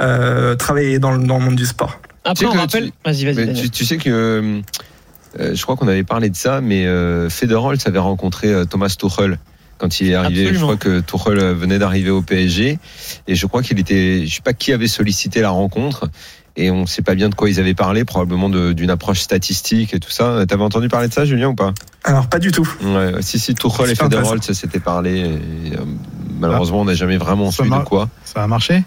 [0.00, 2.00] euh, travailler dans le, dans le monde du sport.
[2.24, 2.86] Après, Tu sais on que rappelle.
[2.86, 3.54] tu- Vas-y, vas-y.
[3.54, 4.60] Tu, tu sais que
[5.38, 9.38] je crois qu'on avait parlé de ça, mais euh, Federholz avait rencontré euh, Thomas Tuchel
[9.78, 10.42] quand il est arrivé.
[10.48, 10.58] Absolument.
[10.72, 12.78] Je crois que Tuchel venait d'arriver au PSG
[13.28, 16.08] et je crois qu'il était, je sais pas qui avait sollicité la rencontre.
[16.58, 19.92] Et on ne sait pas bien de quoi ils avaient parlé, probablement d'une approche statistique
[19.92, 20.44] et tout ça.
[20.48, 21.74] T'avais entendu parler de ça, Julien, ou pas?
[22.04, 22.66] Alors pas du tout.
[22.82, 25.18] ouais, Si, si, Tuchel et Federholz, ça s'était parlé.
[25.18, 25.24] et,
[25.76, 25.84] euh,
[26.40, 28.08] malheureusement, on n'a jamais vraiment Ça su de quoi.
[28.24, 28.84] Ça a marché?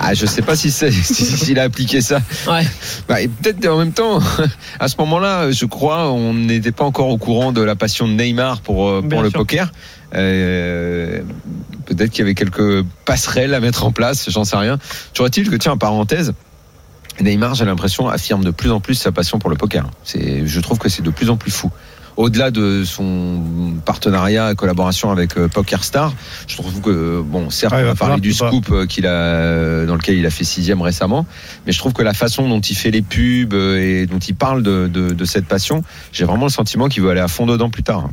[0.00, 2.20] Ah, je sais pas si s'il a appliqué ça.
[2.46, 2.62] Ouais.
[3.08, 4.20] Bah, et peut-être en même temps,
[4.78, 8.12] à ce moment-là, je crois, on n'était pas encore au courant de la passion de
[8.12, 9.40] Neymar pour, euh, Bien pour le sûr.
[9.40, 9.72] poker.
[10.14, 11.20] Euh,
[11.86, 14.78] peut-être qu'il y avait quelques passerelles à mettre en place, j'en sais rien.
[15.14, 16.32] Toujours est-il que, tiens, en parenthèse,
[17.20, 19.86] Neymar, j'ai l'impression, affirme de plus en plus sa passion pour le poker.
[20.04, 21.70] C'est, je trouve que c'est de plus en plus fou.
[22.16, 26.14] Au-delà de son partenariat et collaboration avec euh, PokerStar,
[26.46, 29.96] je trouve que bon, certes, on a parlé du scoop euh, qu'il a, euh, dans
[29.96, 31.26] lequel il a fait sixième récemment,
[31.66, 34.34] mais je trouve que la façon dont il fait les pubs euh, et dont il
[34.34, 37.44] parle de, de, de cette passion, j'ai vraiment le sentiment qu'il veut aller à fond
[37.44, 38.08] dedans plus tard.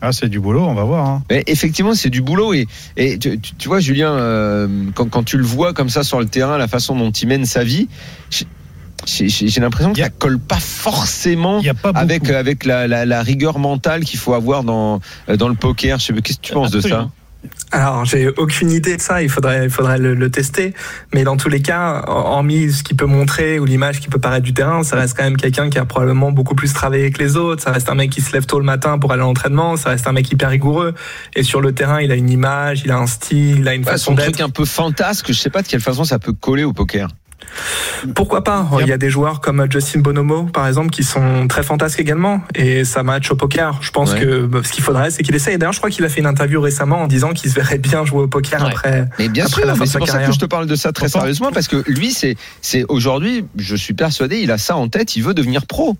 [0.00, 1.06] Ah, c'est du boulot, on va voir.
[1.08, 1.22] hein.
[1.30, 5.24] Mais effectivement, c'est du boulot et, et tu, tu- tu vois, Julien, euh, quand, quand
[5.24, 7.88] tu le vois comme ça sur le terrain, la façon dont il mène sa vie,
[8.30, 8.46] j'ai-
[9.60, 13.22] l'impression que y ça colle pas forcément n'y a pas avec avec la, la, la
[13.22, 15.00] rigueur mentale qu'il faut avoir dans
[15.36, 15.98] dans le poker.
[15.98, 17.10] Je sais pas, qu'est-ce que tu penses de ça?
[17.70, 19.22] Alors, j'ai aucune idée de ça.
[19.22, 20.74] Il faudrait, il faudrait le, le tester.
[21.14, 24.44] Mais dans tous les cas, hormis ce qu'il peut montrer ou l'image qui peut paraître
[24.44, 27.36] du terrain, ça reste quand même quelqu'un qui a probablement beaucoup plus travaillé que les
[27.36, 27.62] autres.
[27.62, 29.76] Ça reste un mec qui se lève tôt le matin pour aller à l'entraînement.
[29.76, 30.94] Ça reste un mec hyper rigoureux.
[31.36, 33.84] Et sur le terrain, il a une image, il a un style, il a une
[33.84, 34.32] Ouais, façon son d'être.
[34.32, 37.08] truc un peu fantasque, je sais pas de quelle façon ça peut coller au poker.
[38.14, 41.62] Pourquoi pas Il y a des joueurs comme Justin Bonomo, par exemple, qui sont très
[41.62, 43.78] fantasques également, et ça match au poker.
[43.82, 44.20] Je pense Ouais.
[44.20, 45.58] que bah, ce qu'il faudrait, c'est qu'il essaye.
[45.58, 48.04] D'ailleurs, je crois qu'il a fait une interview récemment en disant qu'il se verrait bien
[48.04, 48.68] jouer au poker Ouais.
[48.68, 49.08] après.
[49.18, 50.28] Mais bien Après sûr, la fin mais de c'est sa pour ça carrière.
[50.28, 52.36] que je te parle de ça très Pourtant- sérieusement parce que lui, c'est
[52.88, 55.96] aujourd'hui, je suis persuadé, il a ça en tête, il veut devenir pro.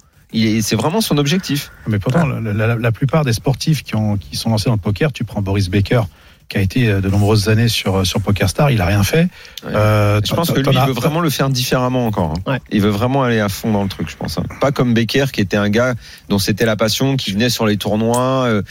[0.61, 1.71] C'est vraiment son objectif.
[1.87, 4.79] Mais pourtant, la, la- la plupart des sportifs qui, ont, qui sont lancés dans le
[4.81, 6.03] poker, tu prends Boris Becker,
[6.49, 9.29] qui a été euh, de nombreuses années sur, sur PokerStar, il a rien fait.
[9.65, 9.73] Ouais.
[9.75, 12.35] Euh, Je pense que lui, il veut vraiment le faire différemment encore.
[12.47, 12.53] hein.
[12.53, 12.59] Ouais.
[12.71, 14.39] Il veut vraiment aller à fond dans le truc, je pense.
[14.39, 14.45] hein.
[14.61, 15.95] Pas comme Becker, qui était un gars
[16.29, 18.45] dont c'était la passion, qui venait sur les tournois.
[18.47, 18.63] euh,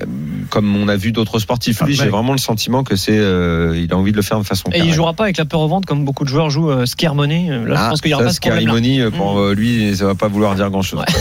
[0.00, 0.04] euh,
[0.50, 1.80] comme on a vu d'autres sportifs.
[1.82, 4.38] Lui, Ah, j'ai vraiment le sentiment que c'est, euh, il a envie de le faire
[4.38, 4.68] de façon.
[4.72, 4.92] Et il carrée.
[4.92, 7.48] jouera pas avec la peur au ventre comme beaucoup de joueurs jouent euh, scare money.
[7.50, 8.66] Euh, Là, je Ah, pense qu'il y aura ça, pas ce problème.
[8.66, 9.38] là euh, pour Mm.
[9.38, 11.00] euh, lui, ça va pas vouloir dire grand chose.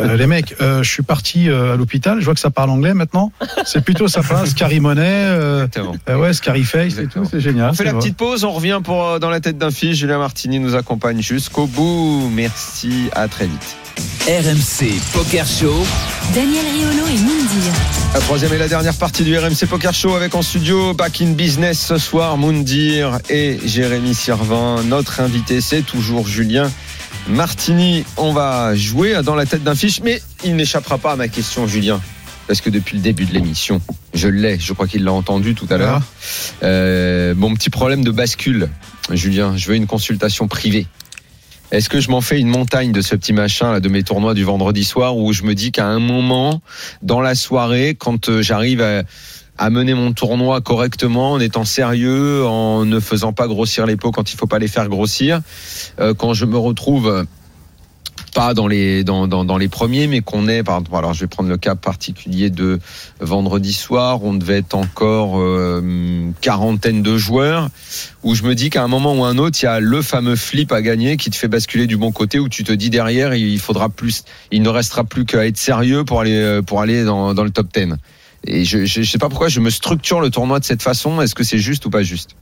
[0.00, 2.20] Euh, les mecs, euh, je suis parti euh, à l'hôpital.
[2.20, 3.32] Je vois que ça parle anglais maintenant.
[3.64, 4.44] C'est plutôt sympa.
[4.46, 5.02] Scary Money,
[5.48, 5.94] euh, Exactement.
[6.08, 7.24] euh, ouais, Scary Face et Exactement.
[7.24, 7.30] tout.
[7.32, 7.70] C'est génial.
[7.70, 8.00] On fait la vrai.
[8.00, 9.96] petite pause, on revient pour euh, dans la tête d'un fils.
[9.96, 12.30] Julien Martini nous accompagne jusqu'au bout.
[12.32, 13.76] Merci, à très vite.
[14.28, 15.74] RMC Poker Show.
[16.34, 17.72] Daniel Riolo et Moundir.
[18.14, 21.32] La troisième et la dernière partie du RMC Poker Show avec en studio Back in
[21.32, 24.82] Business ce soir, Moundir et Jérémy Sirvin.
[24.84, 26.70] Notre invité, c'est toujours Julien
[27.28, 28.04] Martini.
[28.16, 31.66] On va jouer dans la tête d'un fiche, mais il n'échappera pas à ma question,
[31.66, 32.00] Julien.
[32.48, 33.80] Parce que depuis le début de l'émission,
[34.14, 36.00] je l'ai, je crois qu'il l'a entendu tout à l'heure.
[36.62, 38.70] Euh, mon petit problème de bascule,
[39.12, 40.86] Julien, je veux une consultation privée.
[41.70, 44.32] Est-ce que je m'en fais une montagne de ce petit machin là, de mes tournois
[44.32, 46.62] du vendredi soir où je me dis qu'à un moment
[47.02, 49.02] dans la soirée, quand euh, j'arrive à,
[49.58, 54.10] à mener mon tournoi correctement, en étant sérieux, en ne faisant pas grossir les pots
[54.10, 55.42] quand il faut pas les faire grossir,
[56.00, 57.26] euh, quand je me retrouve
[58.30, 61.26] pas dans les dans, dans, dans les premiers, mais qu'on est par alors je vais
[61.26, 62.78] prendre le cas particulier de
[63.20, 67.68] vendredi soir, on devait être encore euh, quarantaine de joueurs,
[68.22, 70.36] où je me dis qu'à un moment ou un autre, il y a le fameux
[70.36, 73.34] flip à gagner qui te fait basculer du bon côté, où tu te dis derrière,
[73.34, 77.04] il faudra plus, il ne restera plus qu'à être sérieux pour aller euh, pour aller
[77.04, 77.94] dans, dans le top 10.
[78.46, 81.20] Et je, je sais pas pourquoi je me structure le tournoi de cette façon.
[81.20, 82.36] Est-ce que c'est juste ou pas juste?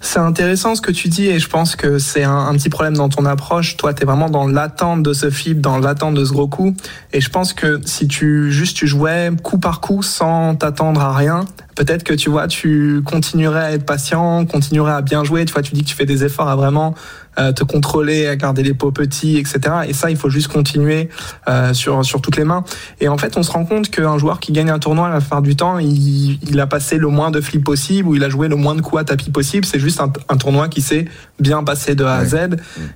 [0.00, 3.08] C'est intéressant ce que tu dis et je pense que c'est un, petit problème dans
[3.08, 3.76] ton approche.
[3.76, 6.74] Toi, tu es vraiment dans l'attente de ce flip, dans l'attente de ce gros coup.
[7.12, 11.16] Et je pense que si tu juste tu jouais coup par coup sans t'attendre à
[11.16, 11.44] rien,
[11.74, 15.44] peut-être que tu vois, tu continuerais à être patient, continuerais à bien jouer.
[15.44, 16.94] Tu vois, tu dis que tu fais des efforts à vraiment
[17.36, 19.60] te contrôler, à garder les pots petits, etc.
[19.88, 21.08] Et ça, il faut juste continuer
[21.48, 22.64] euh, sur sur toutes les mains.
[23.00, 25.20] Et en fait, on se rend compte qu'un joueur qui gagne un tournoi à la
[25.20, 28.28] fin du temps, il, il a passé le moins de flips possible ou il a
[28.28, 29.64] joué le moins de coups à tapis possible.
[29.64, 31.06] C'est juste un, un tournoi qui s'est
[31.40, 32.36] bien passé de A à Z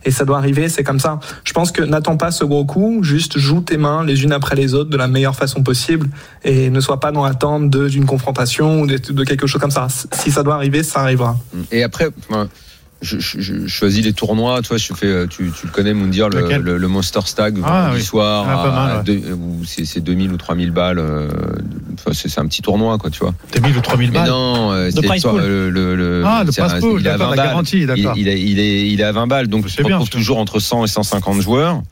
[0.05, 0.69] et ça doit arriver.
[0.69, 1.19] C'est comme ça.
[1.45, 4.57] Je pense que n'attends pas ce gros coup, juste joue tes mains les unes après
[4.57, 6.09] les autres de la meilleure façon possible
[6.45, 9.89] et ne sois pas dans l'attente d'une confrontation ou de, de quelque chose comme ça.
[10.13, 11.37] Si ça doit arriver, ça arrivera.
[11.73, 12.11] Et après,
[13.07, 14.61] je, je- je choisis les tournois.
[14.63, 17.57] Toi, je fais, euh, tu, tu le connais, Moundir, le, Lequel le, le Monster Stag
[17.65, 18.05] Ah, vendredi oui.
[18.05, 19.21] soir, Ah, ouais.
[19.67, 20.99] c'est c'est 2000 ou 3000 balles.
[20.99, 21.29] euh,
[21.99, 23.35] Enfin, c'est un petit tournoi, quoi, tu vois.
[23.51, 24.29] T'es 1000 ou 3000 Mais balles.
[24.29, 27.47] non, euh, c'est le, le, le- Ah, le pool, il d'accord, 20 la balles.
[27.47, 28.15] garantie, Il, d'accord.
[28.17, 30.09] il est, il, est, il est à 20 balles, donc je C'est te bien, retrouve
[30.13, 30.19] ça.
[30.19, 31.83] toujours entre 100 et 150 joueurs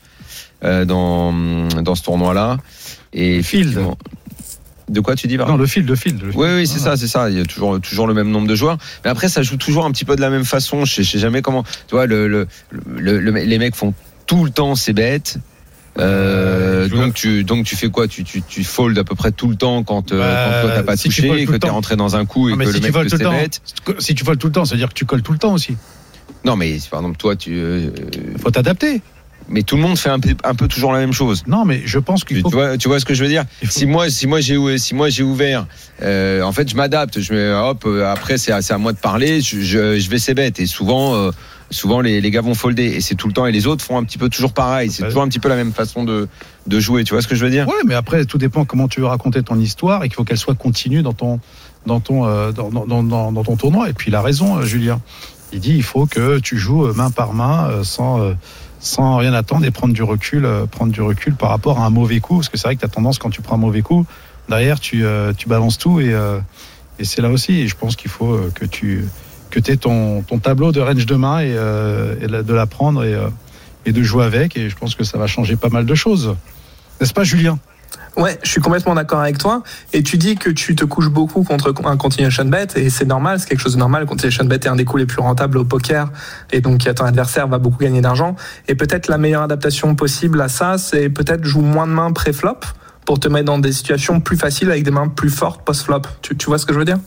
[0.65, 1.33] euh, dans,
[1.83, 2.59] dans ce tournoi-là.
[3.13, 3.79] Et Field.
[4.89, 6.21] De quoi tu dis, pardon Non, le field, le field.
[6.23, 6.41] le field.
[6.41, 6.85] oui, oui, c'est Ah.
[6.91, 7.31] ça, c'est ça.
[7.31, 8.77] Il y a toujours, toujours le même nombre de joueurs.
[9.05, 10.85] Mais après, ça joue toujours un petit peu de la même façon.
[10.85, 11.63] Je sais, je sais jamais comment.
[11.89, 12.47] Tu vois, le, le,
[12.97, 13.95] le- le- les mecs font
[14.27, 15.39] tout le temps ces bêtes.
[15.99, 18.09] Euh, Euh, donc tu donc tu fais quoi?
[18.09, 20.77] Tu, tu tu fold à peu près tout le temps quand, euh, Bah, quand toi
[20.77, 22.65] t'as pas si tu touché tout que t'es rentré dans un coup et Non, que
[22.67, 23.63] si le tu mec te le bête.
[24.01, 25.53] si tu voles tout le temps, ça veut dire que tu colles tout le temps
[25.55, 25.77] aussi.
[26.45, 27.89] Non mais par exemple toi tu
[28.43, 29.03] Faut t'adapter.
[29.49, 31.43] Mais tout le monde fait un peu un peu toujours la même chose.
[31.47, 32.49] Non, mais je pense qu'il faut.
[32.49, 34.57] tu vois, tu vois ce que je veux dire faut- Si moi, si moi j'ai,
[34.79, 35.67] si moi j'ai ouvert,
[36.03, 37.21] euh, en fait, je m'adapte.
[37.21, 39.41] Je hop, euh, après c'est à, moi de parler.
[39.41, 41.31] Je, je, je vais c'est bête et souvent, euh,
[41.71, 43.99] souvent les, les gars vont folder et c'est tout le temps et les autres font
[43.99, 44.91] un petit peu toujours pareil.
[44.91, 46.29] C'est Bah, toujours un petit peu la même façon de
[46.67, 47.05] de jouer.
[47.05, 47.69] Tu vois ce que je veux dire?
[47.69, 50.39] Ouais, mais après, tout dépend comment tu veux raconter ton histoire et qu'il faut qu'elle
[50.39, 51.41] soit continue dans ton,
[51.85, 53.91] dans ton, euh, dans, dans, dans, dans- ton tournoi.
[53.91, 55.01] Et puis, il a raison, Julien.
[55.53, 58.35] Il dit il faut que tu joues main par main sans,
[58.85, 61.91] sans rien attendre et prendre du recul, euh, prendre du recul par rapport à un
[61.91, 62.37] mauvais coup.
[62.37, 64.05] Parce que c'est vrai que tu as tendance, quand tu prends un mauvais coup,
[64.49, 66.39] derrière, tu, euh, tu balances tout et, euh,
[66.99, 67.53] et c'est là aussi.
[67.61, 69.07] Et je pense qu'il faut euh, que tu
[69.51, 73.05] que aies ton, ton tableau de range de main et, euh, et la- de l'apprendre
[73.05, 73.17] et,
[73.87, 74.57] et de jouer avec.
[74.57, 76.35] Et je pense que ça va changer pas mal de choses.
[77.01, 77.59] N'est-ce pas, Julien?
[78.17, 79.63] Ouais, je suis complètement d'accord avec toi.
[79.93, 83.41] Et tu dis que tu te couches beaucoup contre un continuation bet, et c'est normal,
[83.41, 84.07] c'est quelque chose de normal.
[84.07, 86.11] Continuation bet est un des coups les plus rentables au poker,
[86.53, 88.37] et donc ton adversaire va beaucoup gagner d'argent.
[88.69, 92.61] Et peut-être la meilleure adaptation possible à ça, c'est peut-être jouer moins de mains pré-flop
[93.05, 96.03] pour te mettre dans des situations plus faciles avec des mains plus fortes post-flop.
[96.23, 96.99] Tu, tu vois ce que je veux dire?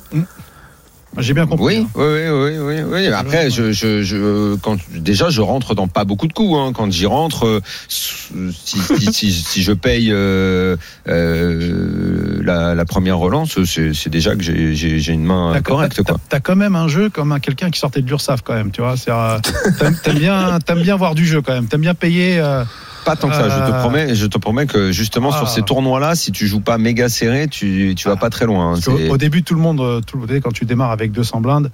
[1.20, 1.80] J'ai bien compris.
[1.80, 3.08] Oui, oui, oui, oui, oui, oui.
[3.08, 6.56] Après, je, je, je, quand déjà, je rentre dans pas beaucoup de coups.
[6.60, 6.74] Hein.
[6.76, 10.76] Quand j'y rentre, euh, si, si, si, si je paye euh,
[11.08, 16.76] euh, la, la première relance, c'est déjà que j'ai- une main correcte, t'as- quand même
[16.76, 18.96] un jeu comme un quelqu'un qui sortait de l'URSAF quand même, tu vois.
[20.04, 21.68] T'aimes bien, t'aimes bien voir du jeu quand même.
[21.68, 22.40] T'aimes bien payer.
[23.08, 23.50] Pas tant que ça.
[23.50, 25.38] Je te Euh, promets, je te promets que justement Ah.
[25.38, 28.76] sur ces tournois-là, si tu joues pas méga serré, tu, tu vas pas très loin.
[28.76, 29.10] hein.
[29.10, 31.72] au début, tout le monde, euh, tout le quand tu démarres avec 200 blindes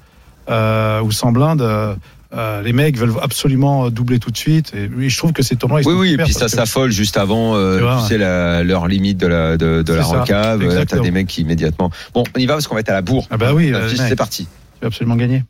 [0.50, 1.96] euh, ou 100 blindes, euh,
[2.36, 4.72] Euh, les mecs veulent absolument doubler tout de suite.
[4.76, 6.90] Et oui, je trouve que ces tournois, ils Oui, sont oui, et puis ça s'affole
[6.92, 10.02] juste avant, euh, Tu vois, tu sais, la- leur limite de la, de, de la
[10.04, 10.64] recave.
[10.64, 11.92] euh, T'as des mecs qui immédiatement.
[12.16, 13.28] Bon, on y va parce qu'on va être à la bourre.
[13.30, 14.46] Ah bah oui, euh, c'est parti.
[14.46, 15.44] tu vas absolument gagner.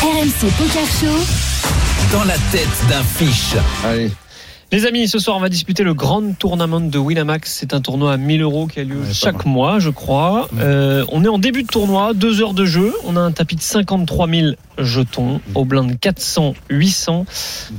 [0.00, 2.16] RMC Poker Show.
[2.16, 3.54] Dans la tête d'un fiche.
[3.84, 4.10] Allez.
[4.70, 7.50] Les amis, ce soir, on va disputer le Grand Tournament de Winamax.
[7.58, 10.46] C'est un tournoi à 1000 euros qui a lieu Ouais, chaque mois, je crois.
[10.58, 12.92] Euh, on est en début de tournoi, deux heures de jeu.
[13.06, 17.24] On a un tapis de 53 000 jetons, au blind 400, 800,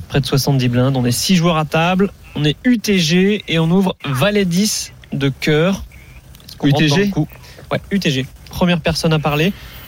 [0.08, 0.98] près de 70 blindes.
[0.98, 2.10] On est 6 joueurs à table.
[2.36, 5.84] On est UTG et on ouvre Valet 10 de cœur.
[6.64, 7.12] UTG?
[7.72, 8.26] Ouais, UTG.
[8.50, 9.46] Première personne à parler.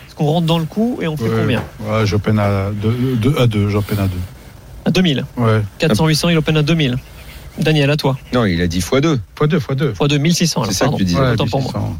[0.07, 1.37] Est-ce qu'on rentre dans le coup et on fait Ouais.
[1.39, 4.09] combien Ouais, j'open à 2, à 2, j'open à 2.
[4.91, 5.25] À 2000.
[5.37, 5.61] Ouais.
[5.79, 6.97] 400, 800, il open à 2000.
[7.57, 8.17] Daniel, à toi.
[8.33, 9.19] Non, il a dit x2.
[9.35, 9.93] Fois 2, fois 2.
[9.93, 10.61] Fois 2, 1600.
[10.61, 10.97] alors, C'est ça que pardon.
[10.97, 11.19] tu disais.
[11.19, 11.95] Autant pour moi.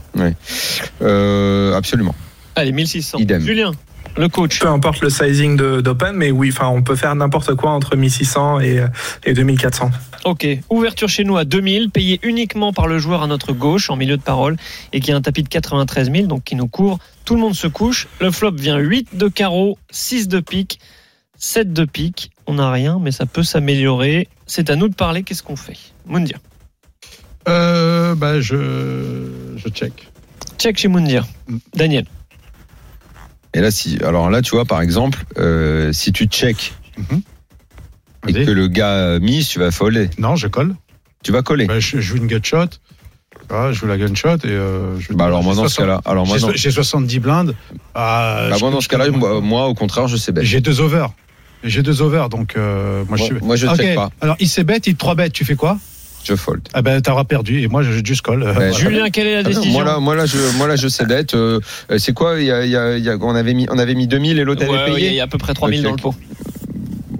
[1.01, 2.13] Euh, absolument.
[2.55, 3.19] Allez, 1600.
[3.19, 3.41] Idem.
[3.41, 3.71] Julien,
[4.17, 4.59] le coach.
[4.59, 8.59] Peu importe le sizing d'Open, mais oui, enfin, on peut faire n'importe quoi entre 1600
[8.59, 8.85] et,
[9.25, 9.89] et 2400.
[10.25, 13.95] Ok, ouverture chez nous à 2000, payé uniquement par le joueur à notre gauche en
[13.95, 14.57] milieu de parole
[14.93, 16.99] et qui a un tapis de 93 000, donc qui nous couvre.
[17.25, 18.07] Tout le monde se couche.
[18.19, 20.79] Le flop vient 8 de carreau, 6 de pique,
[21.37, 22.31] 7 de pique.
[22.47, 24.27] On n'a rien, mais ça peut s'améliorer.
[24.47, 25.23] C'est à nous de parler.
[25.23, 25.77] Qu'est-ce qu'on fait?
[26.05, 26.39] Moundir.
[27.47, 29.27] Euh, bah, je,
[29.57, 30.11] je check.
[30.57, 31.25] Check chez Moundir.
[31.47, 31.57] Mm.
[31.75, 32.05] Daniel.
[33.53, 36.73] Et là, si, alors là, tu vois, par exemple, euh, si tu check
[38.27, 38.45] et Vas-y.
[38.45, 40.09] que le gars mise, tu vas folder.
[40.17, 40.75] Non, je colle.
[41.23, 41.65] Tu vas coller.
[41.65, 42.65] Bah, je, je joue une gutshot.
[43.49, 45.85] Ah, je joue la gunshot et euh, je Bah alors moi j'ai dans ce 60
[45.85, 46.51] cas-là, alors moi j'ai non.
[46.51, 47.55] so- J'ai 70 blindes.
[47.95, 50.45] Ah, Bah, moi dans ce cas-là, moi, au contraire, je sais bet.
[50.45, 51.11] J'ai deux overs.
[51.63, 53.45] J'ai deux overs, donc euh, moi, je Moi- suis.
[53.45, 54.09] moi, je Ok, check pas.
[54.21, 55.33] Alors il s'est bête, il trois bêtes.
[55.33, 55.77] Tu fais quoi?
[56.23, 56.61] Je fold.
[56.73, 58.43] Ah ben t'auras perdu et moi je juste colle.
[58.43, 58.71] Euh, Ouais, voilà.
[58.73, 59.71] Julien, quelle est la Ah non, décision?
[59.71, 61.25] moi là, moi là, je, moi là, je sais bet.
[61.33, 61.59] Euh,
[61.91, 63.65] euh, c'est quoi il y a, il y a- il y a- on avait mis,
[63.71, 65.07] on avait mis 2000 et l'autre Ouais, avait ouais, payé.
[65.09, 65.83] Il y a à peu près 3000 Ok.
[65.85, 66.15] dans le pot.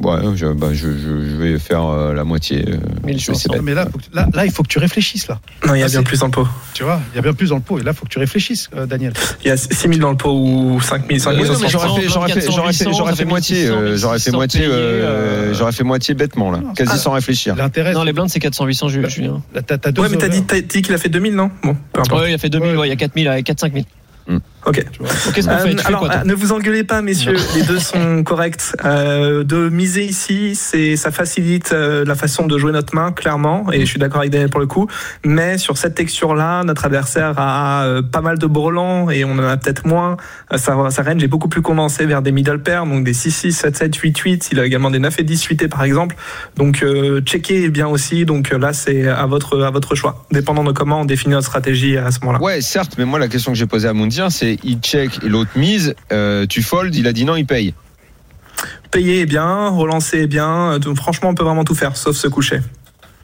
[0.04, 2.60] Ouais, je, bah, je, je, je vais faire euh, la moitié.
[2.68, 3.34] euh, je vais 1500.
[3.34, 3.62] essayer bet.
[3.62, 5.39] Mais là, faut que- là, là, il faut que tu réfléchisses là.
[5.68, 6.47] Non, il y a Ah, bien plus dans le pot.
[6.74, 8.10] Tu vois, il y a bien plus dans le pot et là, il faut que
[8.12, 9.14] tu réfléchisses, euh, Daniel.
[9.43, 11.45] Il y a 6000 dans le pot ou 5000, Oui, 5000.
[11.45, 11.88] non, mais j'aurais
[13.16, 16.97] fait, moitié, euh, j'aurais fait moitié, euh, j'aurais fait moitié bêtement là, Non, quasi ah.
[16.97, 17.56] sans réfléchir.
[17.56, 19.41] L'intérêt, Non, les blindes, c'est 400, 800, Ju- Bah, Julien.
[19.54, 21.52] là, Ouais, mais t'as dit, dit qu'il a fait 2000, non?
[21.64, 22.22] Bon, peu importe.
[22.22, 22.78] Ouais, il a fait 2000, Ouais.
[22.78, 23.86] ouais, il y a 4000, il y a 4 5000.
[24.66, 24.86] Ok.
[24.99, 25.86] qu'on Euh, fait?
[25.88, 28.62] Alors, quoi, euh, ne vous engueulez pas, messieurs, les deux sont corrects.
[28.86, 33.72] Euh, de miser ici, c'est ça facilite euh, la façon de jouer notre main, clairement,
[33.72, 34.88] et je suis d'accord avec Daniel pour le coup.
[35.26, 39.43] Mais sur cette texture-là, notre adversaire a euh, pas mal de brelans et on en
[39.43, 40.18] a peut-être moins.
[40.53, 43.32] Euh, sa, sa range est beaucoup plus condensée vers des middle pairs, donc des 6,
[43.32, 44.49] 6, 7, 7, 8, 8.
[44.51, 46.16] Il a également des 9 et 10 8 par exemple.
[46.55, 48.26] Donc euh, checker est bien aussi.
[48.26, 51.47] Donc euh, là, c'est à votre à votre choix, dépendant de comment on définit notre
[51.47, 52.41] stratégie à ce moment-là.
[52.43, 55.30] Ouais, certes, mais moi la question que j'ai posée à Moundir, c'est il check et
[55.30, 57.74] l'autre mise, euh, tu fold, il a dit non, il paye.
[58.91, 60.78] Payer est bien, relancer est bien.
[60.80, 62.60] Donc, franchement, on peut vraiment tout faire, sauf se coucher.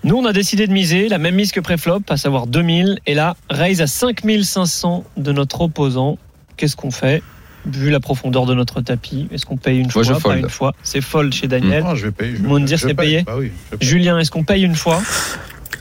[0.04, 3.00] Nous, on a décidé de miser la même mise que préflop, à savoir 2000.
[3.06, 6.18] Et là, raise à 5500 de notre opposant.
[6.56, 7.22] Qu'est-ce qu'on fait
[7.66, 10.40] Vu la profondeur de notre tapis, est-ce qu'on paye une fois Moi, je Pas fold.
[10.44, 10.74] une fois?
[10.84, 11.84] C'est fold chez Daniel.
[11.84, 12.38] Non, je vais payer.
[12.38, 12.96] je vais- c'est paye.
[12.96, 13.52] payé Bah oui.
[13.74, 13.88] je paye.
[13.90, 15.02] Julien, est-ce qu'on paye une fois?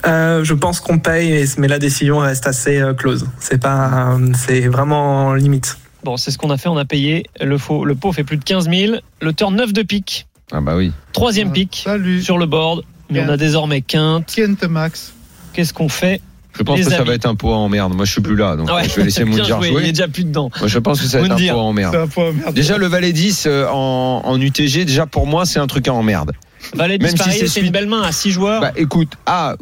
[0.06, 3.26] Euh, je pense qu'on paye, mais la décision reste assez euh, close.
[3.40, 5.78] C'est pas, c'est vraiment limite.
[6.04, 6.68] Bon, c'est ce qu'on a fait.
[6.68, 7.24] On a payé.
[7.40, 8.96] Le, faux, le pot fait plus de 15 000.
[9.20, 10.26] Le turn 9 de pique.
[10.52, 10.92] Ah bah oui.
[11.12, 12.22] Troisième Ah, pique Salut.
[12.22, 12.82] sur le board.
[13.10, 13.38] Mais on a Quinte.
[13.40, 14.32] désormais quinte.
[14.34, 15.12] Quinte Max.
[15.52, 16.20] Qu'est-ce qu'on fait?
[16.56, 17.94] Je pense Les que ça va être un pot en merde.
[17.94, 19.92] Moi, je suis plus là, donc Ouais, je vais laisser Moundir joué, Il est jouer.
[19.92, 20.50] déjà plus dedans.
[20.58, 21.94] Moi, je pense que ça va être un pot en merde.
[21.96, 22.54] un point merde.
[22.54, 26.02] Déjà, le valet 10 euh, en, en UTG, déjà pour moi, c'est un truc en
[26.02, 26.32] merde.
[26.74, 28.60] Valet Même si disparaît, c'est c'est une belle main à 6 joueurs.
[28.60, 29.54] Bah écoute, ah,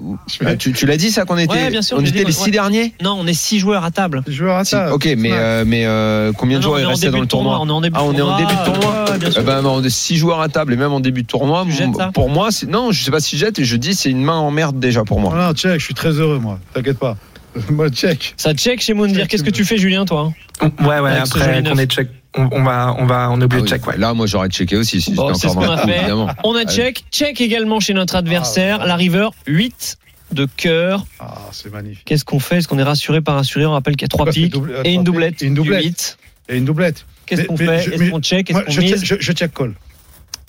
[0.44, 2.24] ah, tu, tu l'as dit ça qu'on était, Ouais, bien sûr, on était dit, les
[2.26, 2.32] ouais.
[2.32, 2.94] six derniers.
[3.02, 4.22] non, on est 6 joueurs à table.
[4.26, 4.92] Joueur à Si, table.
[4.92, 7.10] ok, mais euh, mais euh, combien Ah de non, joueurs on il est en restait
[7.10, 7.56] dans le tournoi.
[7.56, 8.38] tournoi On est en début Ah, de on est en tournoi.
[8.38, 9.04] début de tournoi.
[9.10, 9.40] Ouais, bien sûr.
[9.42, 11.86] Eh ben, non, 6 joueurs à table et même en début de tournoi, Tu jettes
[11.88, 14.10] mon- ça pour moi, c'est non, je sais pas si je jette, je dis c'est
[14.10, 15.34] une main en merde déjà pour moi.
[15.34, 16.58] Non, check, je suis très heureux, moi.
[16.72, 17.16] T'inquiète pas.
[17.70, 18.34] Moi, check.
[18.36, 19.28] Ça check chez Moundir.
[19.28, 21.10] Qu'est-ce que tu fais, Julien, toi Ouais, ouais.
[21.10, 23.66] Joli après qu'on est check, on, on va, on va, on est Ah oui, de
[23.68, 23.86] check.
[23.86, 23.96] Ouais.
[23.96, 25.98] Là, moi, j'aurais checké aussi si Bon, j'étais c'est ce qu'on a fait.
[25.98, 26.28] évidemment.
[26.44, 26.68] On a Allez.
[26.72, 27.04] check.
[27.10, 28.78] Check également chez notre adversaire.
[28.80, 29.98] Ah, La river, 8
[30.32, 31.04] de cœur.
[31.20, 32.02] Ah, c'est magnifique.
[32.04, 32.56] Qu'est-ce qu'on fait?
[32.58, 33.66] Est-ce qu'on est rassuré par rassuré?
[33.66, 35.42] On rappelle qu'il y a 3 Ouais, piques double- euh, et une trois doublette.
[35.42, 35.82] et une doublette.
[35.82, 36.18] du 8.
[36.48, 37.06] Et une doublette.
[37.26, 37.76] Qu'est-ce qu'on fait?
[37.94, 38.50] Est-ce qu'on check?
[38.50, 39.04] Est-ce je qu'on check, mise?
[39.04, 39.72] je, je check call.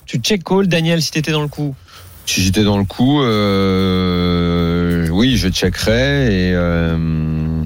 [0.05, 1.75] Tu check call, Daniel, si t'étais dans le coup.
[2.25, 7.61] Si j'étais dans le coup, euh, oui, je checkerais et euh,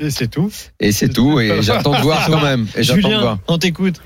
[0.00, 0.50] Et c'est tout.
[0.80, 1.40] et c'est tout.
[1.40, 2.66] Et j'attends de voir quand même.
[2.76, 3.38] Et j'attends de voir.
[3.48, 4.00] On t'écoute.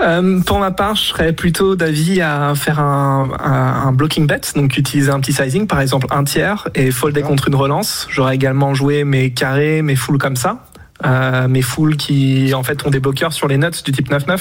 [0.00, 4.40] Euh, pour ma part, je serais plutôt d'avis à faire un, un, un blocking bet,
[4.54, 7.28] donc utiliser un petit sizing, par exemple un tiers, et folder Ah.
[7.28, 8.06] contre une relance.
[8.10, 10.64] J'aurais également joué mes carrés, mes full comme ça.
[11.04, 14.38] Euh, mes foules qui en fait ont des bloqueurs sur les nuts du type 9-9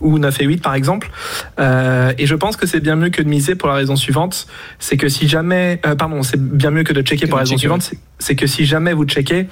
[0.00, 1.10] ou 9 et 8 par exemple.
[1.58, 4.46] Euh, et je pense que c'est bien mieux que de miser pour la raison suivante,
[4.78, 7.42] c'est que si jamais, euh, pardon, c'est bien mieux que de checker Que pour la
[7.44, 9.48] raison checker, suivante, c'est- c'est que si jamais vous checkez,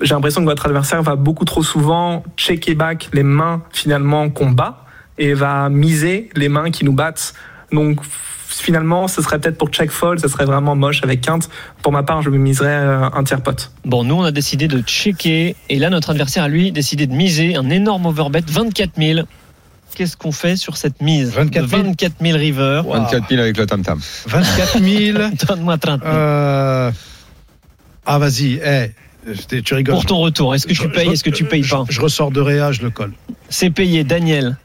[0.00, 4.50] j'ai l'impression que votre adversaire va beaucoup trop souvent checker back les mains finalement qu'on
[4.50, 4.84] bat
[5.18, 7.34] et va miser les mains qui nous battent.
[7.70, 8.00] Donc
[8.60, 11.48] finalement, ce serait peut-être pour check fold, ce serait vraiment moche avec quinte.
[11.82, 13.72] Pour ma part, je me miserais euh, un tiers pot.
[13.84, 15.56] Bon, nous, on a décidé de checker.
[15.68, 19.20] Et là, notre adversaire a lui décidé de miser un énorme overbet, 24 000.
[19.94, 21.82] Qu'est-ce qu'on fait sur cette mise 24 000?
[21.82, 22.82] 24 000 river.
[22.86, 24.00] 24 000 avec le tam-tam.
[24.26, 25.18] 24 000.
[25.48, 26.12] Donne-moi 30 000.
[26.14, 26.90] euh,
[28.06, 28.90] Ah, vas-y, eh,
[29.62, 29.94] tu- rigoles.
[29.94, 31.84] Pour ton retour, est-ce que tu Je- payes, je- est-ce que tu payes je- pas
[31.88, 33.12] Je ressors de Réa, je le colle.
[33.50, 34.56] C'est payé, Daniel.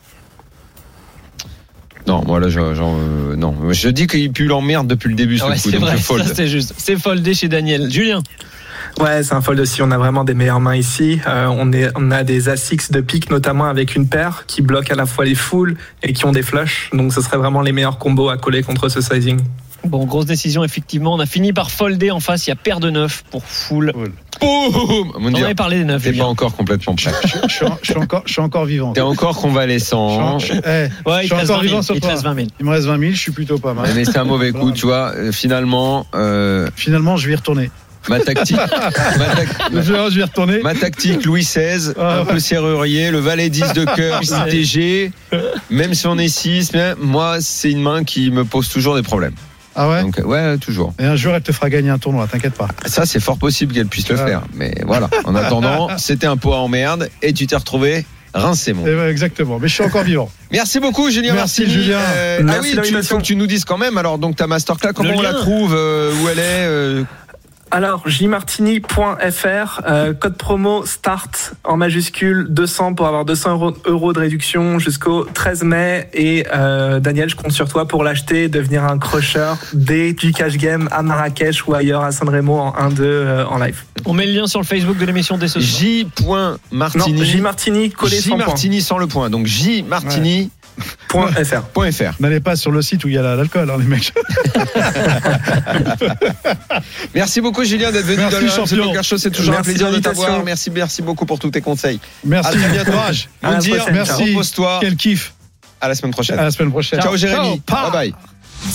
[2.07, 3.53] Non, moi là, genre, euh, non.
[3.71, 6.03] Je dis qu'il pue l'emmerde depuis le début, ce Ouais, coup, c'est donc vrai, je
[6.03, 6.23] fold.
[6.25, 6.73] ça c'est juste.
[6.77, 7.91] C'est foldé chez Daniel.
[7.91, 8.21] Julien.
[8.99, 9.81] Ouais, c'est un fold aussi.
[9.81, 11.19] On a vraiment des meilleures mains ici.
[11.27, 14.89] Euh, on, est, on a des As-X de pique, notamment avec une paire qui bloque
[14.89, 16.89] à la fois les foules et qui ont des flushs.
[16.93, 19.39] Donc, ce serait vraiment les meilleurs combos à coller contre ce sizing.
[19.85, 21.13] Bon, grosse décision, effectivement.
[21.13, 22.47] On a fini par folder en face.
[22.47, 23.93] Il y a paire de 9 pour full.
[23.93, 24.11] Boum
[25.19, 26.03] Mon On avait parlé des 9.
[26.03, 27.11] T'es pas encore complètement prêt.
[27.23, 28.93] Je, je suis en- je suis encore, je suis encore vivant.
[28.93, 30.09] T'es encore Je convalescent.
[30.09, 31.61] suis en- je- eh, Ouais, suis encore 20 000.
[31.61, 32.11] vivant sur Il te toi.
[32.13, 32.47] reste 20 000.
[32.59, 33.89] Il me reste 20 000, je suis plutôt pas mal.
[33.95, 35.13] Mais c'est un mauvais coup, tu vois.
[35.15, 37.71] Euh, Finalement, euh, Finalement, je vais y retourner.
[38.09, 38.57] ma tactique,
[39.17, 39.35] ma,
[39.71, 40.59] Je vais je vais y retourner.
[40.61, 42.33] ma tactique, Louis XVI, Ah un ouais.
[42.33, 45.11] peu serrurier, le valet 10 de cœur, ITG,
[45.69, 49.03] même si on est 6, mais moi, c'est une main qui me pose toujours des
[49.03, 49.33] problèmes.
[49.79, 50.93] Ah ouais Donc, ouais, toujours.
[50.99, 52.67] Et un jour, elle te fera gagner un tournoi, t'inquiète pas.
[52.87, 54.41] Ça, c'est fort possible qu'elle puisse le faire.
[54.55, 55.07] Mais voilà.
[55.23, 58.85] En attendant, c'était un pot en merde et tu t'es retrouvé rincé, mon.
[58.85, 59.59] Eh ben, exactement.
[59.59, 60.29] Mais je suis encore vivant.
[60.51, 61.83] Merci beaucoup, Julien Merci, Martini.
[61.83, 61.99] Julien.
[61.99, 63.15] Euh, ah oui, l'invitation.
[63.15, 63.97] faut que tu nous dises quand même.
[63.97, 67.03] Alors, donc, ta masterclass, comment Le on la trouve euh, Où elle est euh,
[67.69, 74.19] Alors, jmartini.fr, euh, code promo START en majuscule 200 pour avoir 200 euros, euros de
[74.19, 76.09] réduction jusqu'au 13 mai.
[76.13, 80.31] Et euh, Daniel, je compte sur toi pour l'acheter et devenir un crusher dès du
[80.31, 83.83] cash game à Marrakech ou ailleurs à San Remo en 1-2 euh, en live.
[84.05, 85.79] On met le lien sur le Facebook de l'émission dès ce soir.
[85.79, 87.19] J.Martini.
[87.19, 88.29] Non, jmartini collé J.
[88.29, 88.45] sans point.
[88.45, 89.29] Martini sans le point.
[89.29, 90.56] Donc, jmartini.fr.
[91.09, 91.31] Point
[91.91, 92.13] .fr.
[92.19, 94.13] N'allez pas sur le site où il y a la- l'alcool, hein, les mecs.
[97.15, 98.85] Merci beaucoup, Julien, d'être venu Merci, dans le champion.
[98.87, 99.17] Poker Show.
[99.17, 100.43] C'est toujours Merci un plaisir de t'avoir.
[100.43, 101.99] Merci, merci beaucoup pour tous tes conseils.
[102.03, 102.57] À Merci.
[102.57, 102.91] très bientôt.
[102.91, 103.29] Courage.
[103.41, 104.17] À Moundir, prochaine, ciao.
[104.25, 104.77] repose-toi.
[104.81, 105.33] Quel kiff.
[105.81, 106.39] À la semaine prochaine.
[106.39, 107.01] À la semaine prochaine.
[107.01, 107.61] Ciao, Jérémy.
[107.69, 107.91] Ciao.
[107.91, 108.13] Bye bye.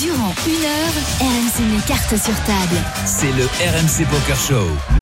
[0.00, 2.80] Durant une heure, RMC met cartes sur table.
[3.04, 5.01] C'est le RMC Poker Show.